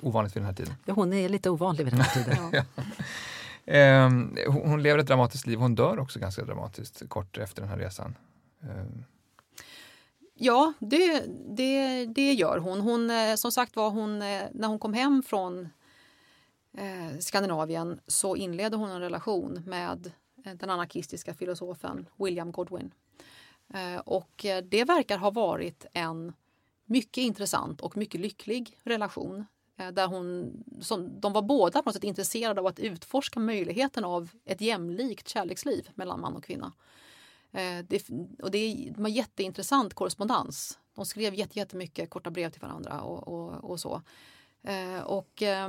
[0.00, 0.74] Ovanligt vid den här tiden.
[0.84, 2.38] Ja, hon är lite ovanlig vid den här tiden.
[2.52, 2.82] ja.
[3.64, 5.58] Ehm, hon lever ett dramatiskt liv.
[5.58, 8.14] Hon dör också ganska dramatiskt kort efter den här resan.
[10.42, 11.24] Ja, det,
[11.56, 12.80] det, det gör hon.
[12.80, 15.68] hon eh, som sagt var, hon, eh, när hon kom hem från
[16.76, 20.12] eh, Skandinavien så inledde hon en relation med
[20.44, 22.94] eh, den anarkistiska filosofen William Godwin.
[23.74, 26.32] Eh, och det verkar ha varit en
[26.84, 29.44] mycket intressant och mycket lycklig relation.
[29.76, 34.04] Eh, där hon, som, de var båda på något sätt intresserade av att utforska möjligheten
[34.04, 36.72] av ett jämlikt kärleksliv mellan man och kvinna.
[37.52, 38.10] Eh, det,
[38.42, 40.78] och det, var jätteintressant korrespondens.
[40.94, 44.02] De skrev jättemycket korta brev till varandra och, och, och så.
[44.62, 45.64] Eh, och, eh,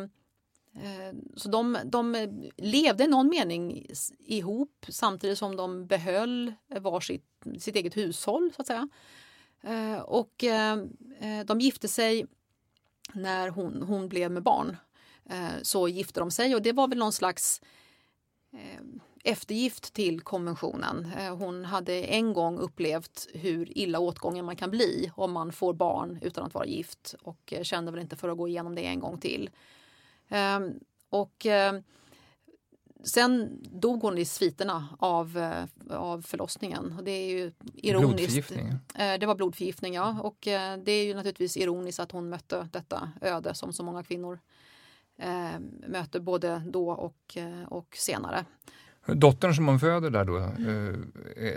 [0.75, 2.27] eh så de, de
[2.57, 3.87] levde i någon mening
[4.19, 8.89] ihop samtidigt som de behöll var sitt, sitt eget hushåll, så att säga.
[9.61, 10.85] Eh, och eh,
[11.45, 12.25] de gifte sig
[13.13, 14.77] när hon, hon blev med barn.
[15.61, 17.61] Så gifte de sig och det var väl någon slags
[19.23, 21.11] eftergift till konventionen.
[21.17, 25.73] Eh, hon hade en gång upplevt hur illa åtgången man kan bli om man får
[25.73, 28.85] barn utan att vara gift och eh, kände väl inte för att gå igenom det
[28.85, 29.49] en gång till.
[30.29, 30.73] Ehm,
[31.09, 31.73] och eh,
[33.03, 35.55] sen dog hon i sviterna av,
[35.89, 37.01] av förlossningen.
[37.03, 38.17] Det är ju ironiskt.
[38.17, 38.73] Blodförgiftning?
[39.19, 40.21] Det var blodförgiftning, ja.
[40.21, 40.37] Och
[40.83, 44.39] det är ju naturligtvis ironiskt att hon mötte detta öde som så många kvinnor
[45.87, 48.45] möter både då och, och senare.
[49.05, 51.13] Dottern som hon föder där då, mm.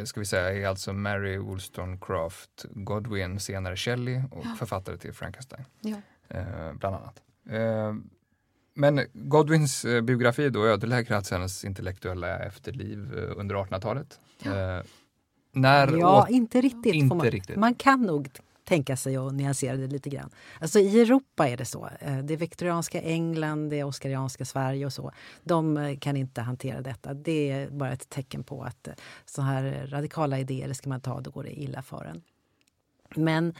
[0.07, 4.55] ska vi säga, är alltså Mary Wollstonecraft Godwin, senare Shelley och ja.
[4.59, 5.65] författare till Frankenstein.
[5.81, 5.97] Ja.
[6.75, 7.23] Bland annat.
[8.75, 14.21] Men Godwins biografi då ödelägger alltså hennes intellektuella efterliv under 1800-talet.
[14.43, 14.83] Ja.
[15.53, 16.31] När ja, åt...
[16.31, 16.95] inte riktigt.
[16.95, 17.57] Inte man, riktigt.
[17.57, 18.29] man kan nog
[18.65, 20.31] tänka sig att nyansera det lite grann.
[20.61, 21.89] Alltså I Europa är det så.
[22.01, 25.13] Eh, det viktorianska England, det oskarianska Sverige och så.
[25.43, 27.15] De eh, kan inte hantera detta.
[27.15, 28.95] Det är bara ett tecken på att eh,
[29.25, 32.23] så här radikala idéer ska man ta, då går det illa för en.
[33.17, 33.55] Men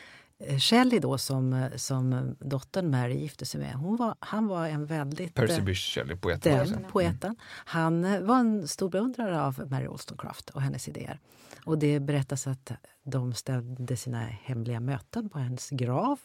[0.59, 5.35] Shelley då som, som dottern Mary gifte sig med, hon var, han var en väldigt...
[5.35, 6.59] Percy Bysshe Shelley, poeten.
[6.59, 6.91] Den mm.
[6.91, 7.37] poeten.
[7.47, 11.21] Han var en stor beundrare av Mary Wollstonecraft och hennes idéer.
[11.65, 16.21] Och det berättas att de ställde sina hemliga möten på hennes grav.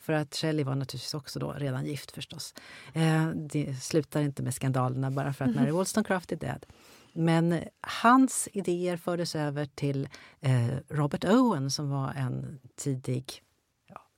[0.00, 2.54] För att Shelley var naturligtvis också då redan gift förstås.
[2.94, 6.66] Eh, det slutar inte med skandalerna bara för att Mary Wollstonecraft är död.
[7.12, 10.08] Men hans idéer fördes över till
[10.40, 13.42] eh, Robert Owen som var en tidig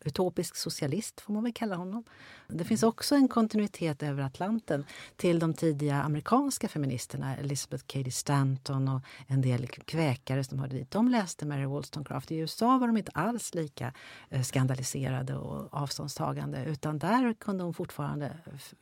[0.04, 2.04] utopisk socialist, får man väl kalla honom.
[2.48, 4.84] Det finns också en kontinuitet över Atlanten
[5.16, 10.90] till de tidiga amerikanska feministerna, Elizabeth Cady Stanton och en del kväkare som hörde dit.
[10.90, 12.32] De läste Mary Wollstonecraft.
[12.32, 13.92] I USA var de inte alls lika
[14.28, 18.32] eh, skandaliserade och avståndstagande utan där kunde hon fortfarande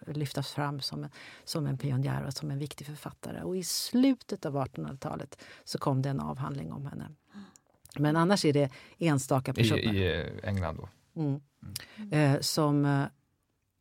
[0.06, 1.08] lyftas fram som,
[1.44, 3.42] som en pionjär och som en viktig författare.
[3.42, 7.08] Och i slutet av 1800-talet så kom det en avhandling om henne.
[7.98, 9.94] Men annars är det enstaka personer.
[9.94, 10.88] I, i eh, England då?
[11.16, 11.40] Mm.
[12.10, 13.04] Eh, som, eh,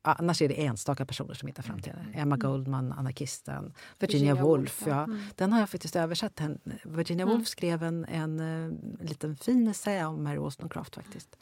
[0.01, 2.05] annars är det enstaka personer som hittar fram till henne.
[2.07, 2.19] Mm.
[2.19, 4.83] Emma Goldman, anarkisten, Virginia, Virginia Woolf.
[4.87, 5.03] Ja.
[5.03, 5.21] Mm.
[5.35, 6.41] Den har jag faktiskt översatt.
[6.83, 7.35] Virginia mm.
[7.35, 11.37] Woolf skrev en, en, en eh, liten fin essä om Mary Wollstonecraft faktiskt.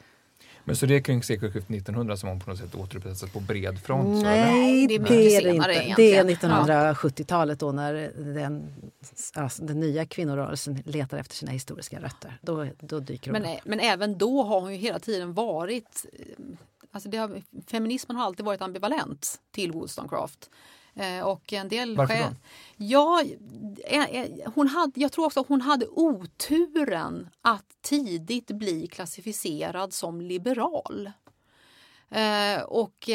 [0.65, 3.79] Men så det är kring sekelskiftet 1900 som hon på något sätt återupprättas på bred
[3.79, 4.23] front?
[4.23, 5.71] Nej, det är, det är inte.
[5.71, 5.95] Egentligen.
[5.95, 7.93] Det är 1970-talet då när
[8.33, 8.73] den,
[9.33, 12.37] alltså den nya kvinnorörelsen letar efter sina historiska rötter.
[12.41, 13.59] Då, då dyker men, upp.
[13.65, 16.05] Men även då har hon ju hela tiden varit...
[16.91, 20.49] Alltså det har, feminismen har alltid varit ambivalent till Wollstonecraft.
[20.95, 22.35] Eh, och en del Varför då?
[22.77, 23.23] Ja,
[23.85, 29.93] eh, eh, hon hade, jag tror också att hon hade oturen att tidigt bli klassificerad
[29.93, 31.11] som liberal.
[32.67, 33.09] och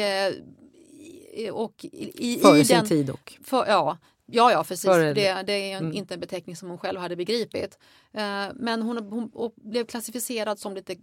[1.51, 3.39] och i, Före sin den, tid dock.
[3.43, 4.89] För, ja, ja, ja, precis.
[4.89, 5.93] Det, det, är mm.
[5.93, 7.77] inte en beteckning som hon själv hade begripit.
[8.53, 8.97] men hon,
[9.33, 10.95] hon blev klassificerad som lite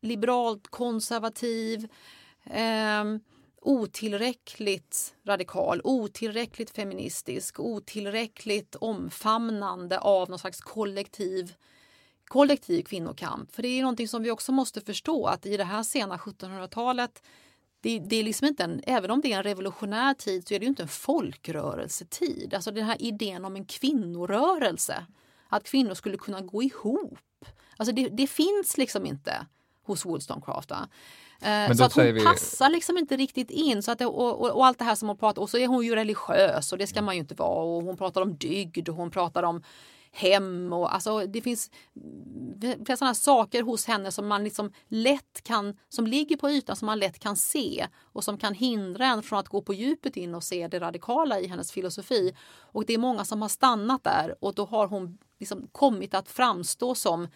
[0.00, 1.88] liberalt konservativ.
[3.66, 11.54] Otillräckligt radikal, otillräckligt feministisk, otillräckligt omfamnande av någon slags kollektiv
[12.24, 13.54] kollektiv kvinnokamp.
[13.54, 17.22] För det är någonting som vi också måste förstå att i det här sena 1700-talet
[17.80, 20.58] det, det, är liksom inte en, även om det är en revolutionär tid så är
[20.58, 22.54] det ju inte en folkrörelsetid.
[22.54, 25.06] Alltså den här idén om en kvinnorörelse,
[25.48, 27.18] att kvinnor skulle kunna gå ihop.
[27.76, 29.46] Alltså det, det finns liksom inte
[29.82, 30.72] hos Wollstonecraft.
[31.44, 32.24] Eh, så att hon vi...
[32.24, 33.82] passar liksom inte riktigt in.
[33.82, 35.66] Så att det, och, och, och, allt det här som hon pratar Och så är
[35.66, 37.64] hon ju religiös och det ska man ju inte vara.
[37.64, 39.62] Och hon pratar om dygd och hon pratar om
[40.14, 41.70] hem och alltså det finns
[42.84, 46.86] flera sådana saker hos henne som man liksom lätt kan, som ligger på ytan som
[46.86, 50.34] man lätt kan se och som kan hindra en från att gå på djupet in
[50.34, 52.34] och se det radikala i hennes filosofi.
[52.58, 56.28] Och det är många som har stannat där och då har hon liksom kommit att
[56.28, 57.28] framstå som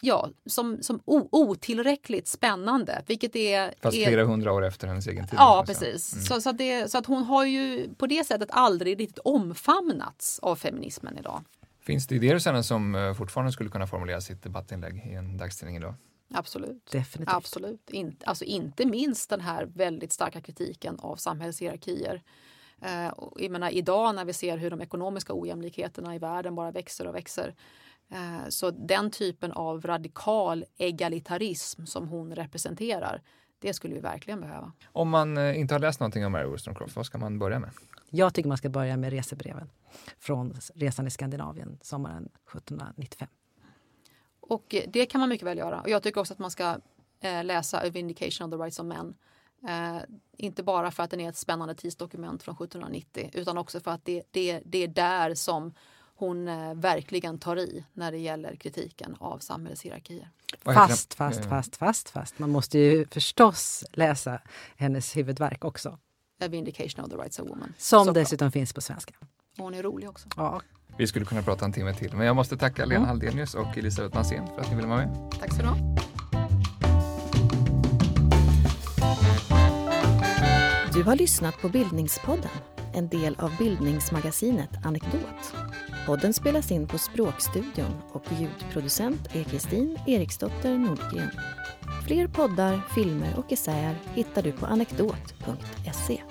[0.00, 3.02] ja, som, som otillräckligt spännande.
[3.06, 5.38] Vilket är, Fast är, flera hundra år efter hennes egen tid.
[5.38, 6.12] Ja, precis.
[6.12, 6.24] Mm.
[6.24, 10.38] Så, så, att det, så att hon har ju på det sättet aldrig riktigt omfamnats
[10.38, 11.44] av feminismen idag.
[11.80, 15.36] Finns det idéer hos henne som eh, fortfarande skulle kunna formulera sitt debattinlägg i en
[15.38, 15.94] dagstidning idag?
[16.34, 16.90] Absolut.
[16.92, 17.36] Definitivt.
[17.36, 17.90] Absolut.
[17.90, 22.22] In, alltså inte minst den här väldigt starka kritiken av samhällshierarkier.
[22.82, 27.06] Eh, jag menar, idag när vi ser hur de ekonomiska ojämlikheterna i världen bara växer
[27.06, 27.54] och växer
[28.48, 33.22] så den typen av radikal egalitarism som hon representerar,
[33.58, 34.72] det skulle vi verkligen behöva.
[34.86, 37.70] Om man eh, inte har läst någonting om Mary Wollstonecraft, vad ska man börja med?
[38.10, 39.70] Jag tycker man ska börja med resebreven
[40.18, 43.28] från resan i Skandinavien sommaren 1795.
[44.40, 45.80] Och eh, det kan man mycket väl göra.
[45.80, 46.76] Och jag tycker också att man ska
[47.44, 49.14] läsa A Vindication of the Rights of Men.
[49.68, 50.02] Eh,
[50.36, 54.04] inte bara för att den är ett spännande tidsdokument från 1790 utan också för att
[54.04, 55.74] det, det, det är där som
[56.16, 60.30] hon eh, verkligen tar i när det gäller kritiken av samhällets hierarkier.
[60.64, 62.38] Fast, fast, fast, fast, fast.
[62.38, 64.40] Man måste ju förstås läsa
[64.76, 65.98] hennes huvudverk också.
[66.40, 67.74] A Vindication of the Rights of Woman.
[67.78, 68.50] Som Så dessutom bra.
[68.50, 69.14] finns på svenska.
[69.58, 70.28] hon är rolig också.
[70.36, 70.60] Ja.
[70.98, 73.08] Vi skulle kunna prata en timme till, men jag måste tacka Lena mm.
[73.08, 75.30] Haldenius och Elisabeth Mansén för att ni ville vara med.
[75.40, 75.76] Tack så du ha.
[80.94, 82.50] Du har lyssnat på Bildningspodden,
[82.94, 85.54] en del av bildningsmagasinet Anekdot.
[86.06, 91.30] Podden spelas in på Språkstudion och ljudproducent är Kristin Eriksdotter Nordgren.
[92.06, 96.22] Fler poddar, filmer och essäer hittar du på anekdot.se.